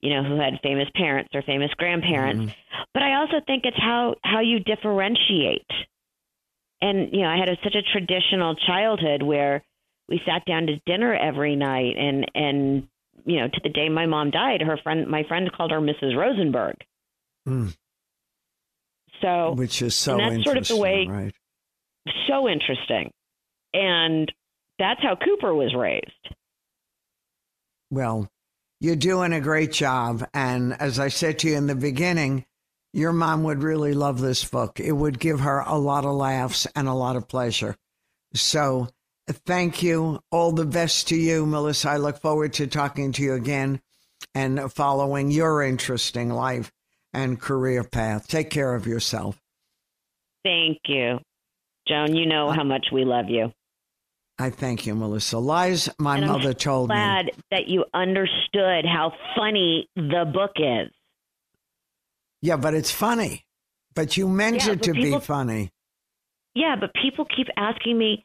[0.00, 2.42] you know, who had famous parents or famous grandparents.
[2.42, 2.82] Mm-hmm.
[2.94, 5.66] But I also think it's how how you differentiate
[6.80, 9.64] and you know, I had a, such a traditional childhood where
[10.08, 12.88] we sat down to dinner every night, and and
[13.24, 16.16] you know, to the day my mom died, her friend, my friend, called her Mrs.
[16.16, 16.76] Rosenberg.
[17.46, 17.76] Mm.
[19.20, 21.34] So, which is so that's sort of the way, right?
[22.26, 23.10] So interesting,
[23.74, 24.30] and
[24.78, 26.34] that's how Cooper was raised.
[27.90, 28.28] Well,
[28.80, 32.44] you're doing a great job, and as I said to you in the beginning,
[32.92, 34.80] your mom would really love this book.
[34.80, 37.76] It would give her a lot of laughs and a lot of pleasure.
[38.34, 38.88] So
[39.28, 40.20] thank you.
[40.30, 41.90] All the best to you, Melissa.
[41.90, 43.80] I look forward to talking to you again
[44.34, 46.72] and following your interesting life
[47.12, 48.28] and career path.
[48.28, 49.40] Take care of yourself.
[50.44, 51.18] Thank you.
[51.88, 53.52] Joan, you know how much we love you.
[54.38, 55.38] I thank you, Melissa.
[55.38, 56.94] Lies, my mother told me.
[56.94, 60.92] Glad that you understood how funny the book is.
[62.40, 63.44] Yeah, but it's funny.
[63.94, 65.70] But you meant Yeah, it to people- be funny.
[66.54, 68.24] Yeah, but people keep asking me,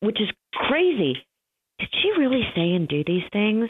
[0.00, 1.14] which is crazy.
[1.78, 3.68] Did she really say and do these things?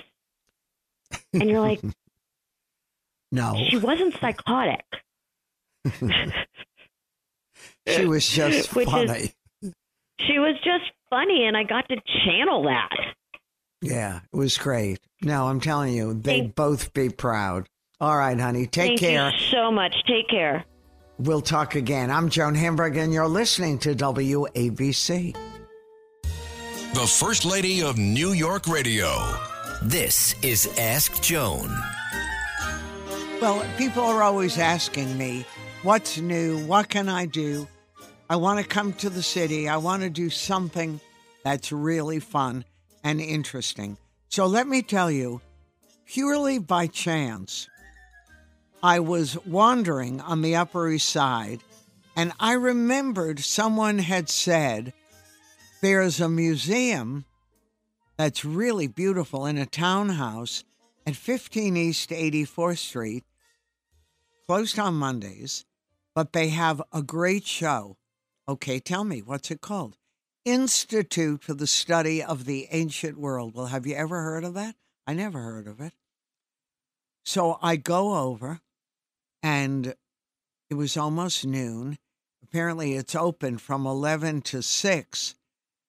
[1.32, 1.80] And you're like,
[3.32, 4.84] No, she wasn't psychotic.
[7.88, 9.32] she was just Which is- funny.
[10.20, 12.88] She was just funny, and I got to channel that.
[13.82, 14.98] Yeah, it was great.
[15.22, 17.68] No, I'm telling you, they'd Thank- both be proud.
[18.00, 19.30] All right, honey, take Thank care.
[19.30, 19.94] Thank you so much.
[20.06, 20.64] Take care.
[21.18, 22.10] We'll talk again.
[22.10, 25.36] I'm Joan Hamburg, and you're listening to WABC.
[26.94, 29.10] The First Lady of New York Radio.
[29.82, 31.70] This is Ask Joan.
[33.40, 35.44] Well, people are always asking me,
[35.82, 36.64] what's new?
[36.66, 37.66] What can I do?
[38.34, 39.68] I want to come to the city.
[39.68, 40.98] I want to do something
[41.44, 42.64] that's really fun
[43.04, 43.96] and interesting.
[44.28, 45.40] So let me tell you,
[46.04, 47.68] purely by chance,
[48.82, 51.60] I was wandering on the Upper East Side
[52.16, 54.92] and I remembered someone had said
[55.80, 57.26] there's a museum
[58.16, 60.64] that's really beautiful in a townhouse
[61.06, 63.22] at 15 East 84th Street,
[64.48, 65.64] closed on Mondays,
[66.16, 67.96] but they have a great show.
[68.48, 69.96] Okay, tell me, what's it called?
[70.44, 73.54] Institute for the Study of the Ancient World.
[73.54, 74.76] Well, have you ever heard of that?
[75.06, 75.92] I never heard of it.
[77.24, 78.60] So I go over,
[79.42, 79.94] and
[80.68, 81.98] it was almost noon.
[82.42, 85.34] Apparently, it's open from 11 to 6,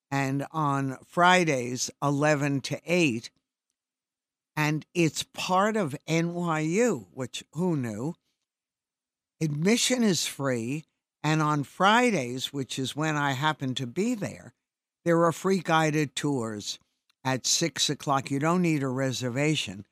[0.10, 3.30] and on Fridays, 11 to 8
[4.56, 8.16] and it's part of NYU, which who knew?
[9.42, 10.86] Admission is free,
[11.26, 14.54] and on Fridays, which is when I happen to be there,
[15.06, 16.78] there are free guided tours
[17.24, 18.30] at six o'clock.
[18.30, 19.88] You don't need a reservation.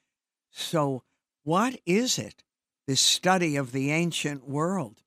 [0.52, 1.02] So,
[1.44, 2.44] what is it?
[2.86, 5.02] This study of the ancient world.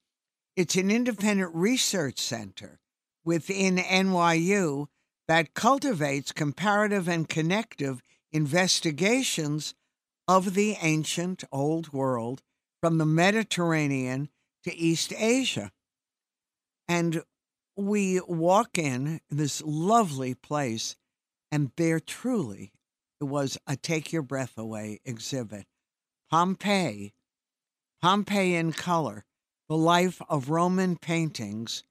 [0.56, 2.80] It's an independent research center
[3.24, 4.88] within NYU
[5.28, 8.02] that cultivates comparative and connective
[8.32, 9.74] investigations
[10.26, 12.42] of the ancient old world
[12.80, 14.28] from the Mediterranean
[14.64, 15.70] to East Asia.
[16.88, 17.22] And
[17.76, 20.96] we walk in this lovely place,
[21.50, 22.72] and there truly
[23.20, 25.66] it was a take your breath away exhibit.
[26.30, 27.14] Pompeii,
[28.02, 29.24] Pompeii in color,
[29.68, 31.82] the life of Roman paintings.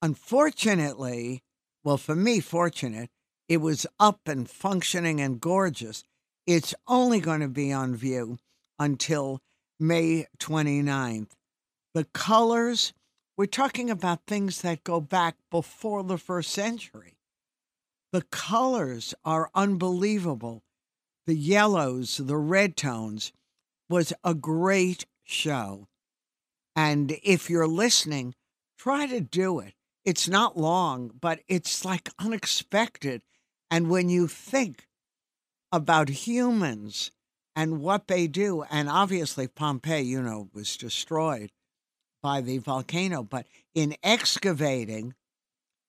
[0.00, 1.42] Unfortunately,
[1.82, 3.10] well, for me, fortunate,
[3.48, 6.02] it was up and functioning and gorgeous.
[6.46, 8.38] It's only going to be on view
[8.78, 9.40] until
[9.78, 11.30] May 29th.
[11.94, 12.92] The colors,
[13.36, 17.16] we're talking about things that go back before the first century.
[18.12, 20.62] The colors are unbelievable.
[21.26, 23.32] The yellows, the red tones
[23.88, 25.88] was a great show.
[26.76, 28.34] And if you're listening,
[28.78, 29.74] try to do it.
[30.04, 33.22] It's not long, but it's like unexpected.
[33.70, 34.86] And when you think
[35.72, 37.10] about humans
[37.56, 41.50] and what they do, and obviously Pompeii, you know, was destroyed
[42.24, 45.12] by the volcano, but in excavating,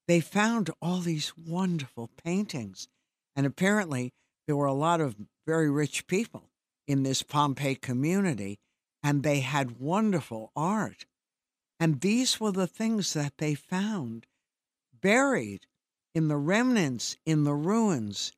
[0.06, 2.90] they found all these wonderful paintings.
[3.38, 4.12] And apparently,
[4.46, 5.16] there were a lot of
[5.48, 6.50] very rich people
[6.90, 8.60] in this Pompeii community,
[9.02, 11.06] and they had wonderful art.
[11.80, 14.26] And these were the things that they found
[15.02, 15.68] buried
[16.14, 18.34] in the remnants, in the ruins.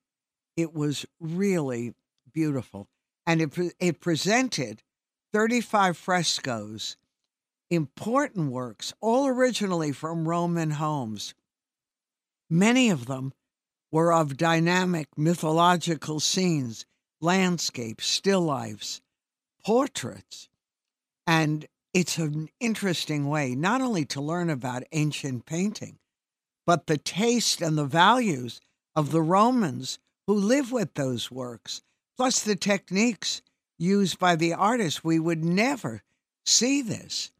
[0.55, 1.95] It was really
[2.31, 2.89] beautiful.
[3.25, 4.83] And it, it presented
[5.33, 6.95] 35 frescoes,
[7.69, 11.33] important works, all originally from Roman homes.
[12.49, 13.33] Many of them
[13.91, 16.85] were of dynamic mythological scenes,
[17.19, 19.01] landscapes, still lifes,
[19.65, 20.49] portraits.
[21.25, 25.99] And it's an interesting way not only to learn about ancient painting,
[26.65, 28.61] but the taste and the values
[28.95, 31.81] of the Romans who live with those works,
[32.17, 33.41] plus the techniques
[33.79, 35.03] used by the artists.
[35.03, 36.03] We would never
[36.45, 37.31] see this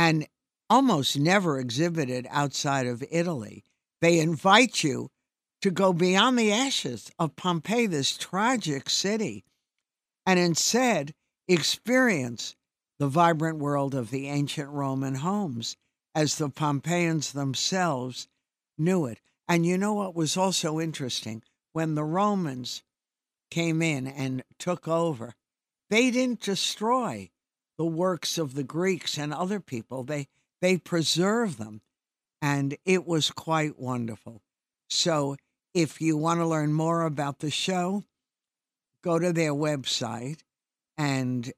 [0.00, 0.26] and
[0.70, 3.62] almost never exhibited outside of Italy.
[4.00, 5.10] They invite you
[5.60, 9.44] to go beyond the ashes of Pompeii, this tragic city,
[10.24, 11.12] and instead
[11.46, 12.56] experience
[12.98, 15.76] the vibrant world of the ancient Roman homes
[16.14, 18.26] as the Pompeians themselves
[18.78, 19.20] knew it.
[19.46, 21.42] And you know what was also interesting?
[21.74, 22.82] When the Romans
[23.50, 25.34] came in and took over,
[25.90, 27.28] they didn't destroy
[27.80, 30.04] the works of the Greeks and other people.
[30.04, 30.28] They
[30.60, 31.80] they preserve them.
[32.42, 34.42] And it was quite wonderful.
[34.90, 35.36] So
[35.72, 38.04] if you want to learn more about the show,
[39.02, 40.40] go to their website
[40.98, 41.50] and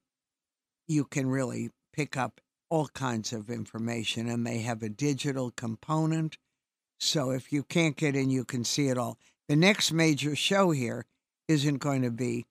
[0.87, 4.29] you can really pick up all kinds of information.
[4.29, 6.39] And they have a digital component.
[7.01, 9.18] So if you can't get in, you can see it all.
[9.49, 11.05] The next major show here
[11.49, 12.47] isn't going to be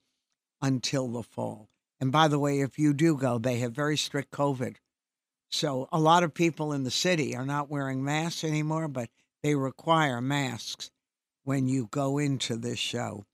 [0.60, 1.71] until the fall.
[2.02, 4.74] And by the way, if you do go, they have very strict COVID.
[5.52, 9.08] So a lot of people in the city are not wearing masks anymore, but
[9.44, 10.90] they require masks
[11.44, 13.24] when you go into this show.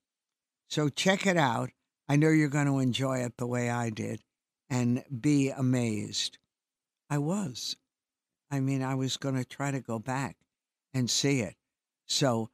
[0.68, 1.70] So check it out.
[2.10, 4.20] I know you're going to enjoy it the way I did
[4.68, 6.36] and be amazed.
[7.08, 7.74] I was.
[8.50, 10.36] I mean, I was going to try to go back
[10.92, 11.54] and see it.
[12.04, 12.50] So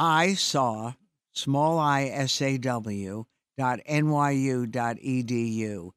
[0.00, 0.94] I saw
[1.32, 3.26] small i s a w
[3.56, 5.90] dot nyu dot edu,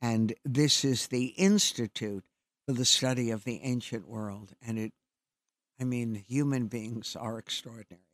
[0.00, 2.24] and this is the Institute
[2.66, 4.54] for the Study of the Ancient World.
[4.66, 4.92] And it,
[5.80, 8.06] I mean, human beings are extraordinary.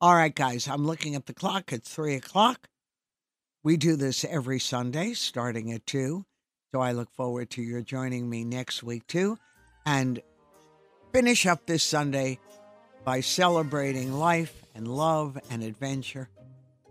[0.00, 1.72] All right, guys, I'm looking at the clock.
[1.72, 2.68] It's three o'clock.
[3.62, 6.26] We do this every Sunday starting at two.
[6.72, 9.38] So I look forward to your joining me next week, too.
[9.86, 10.20] And
[11.12, 12.38] finish up this Sunday
[13.04, 16.28] by celebrating life and love and adventure.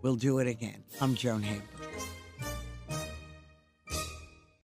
[0.04, 0.84] We'll do it again.
[1.00, 2.13] I'm Joan Hamburg.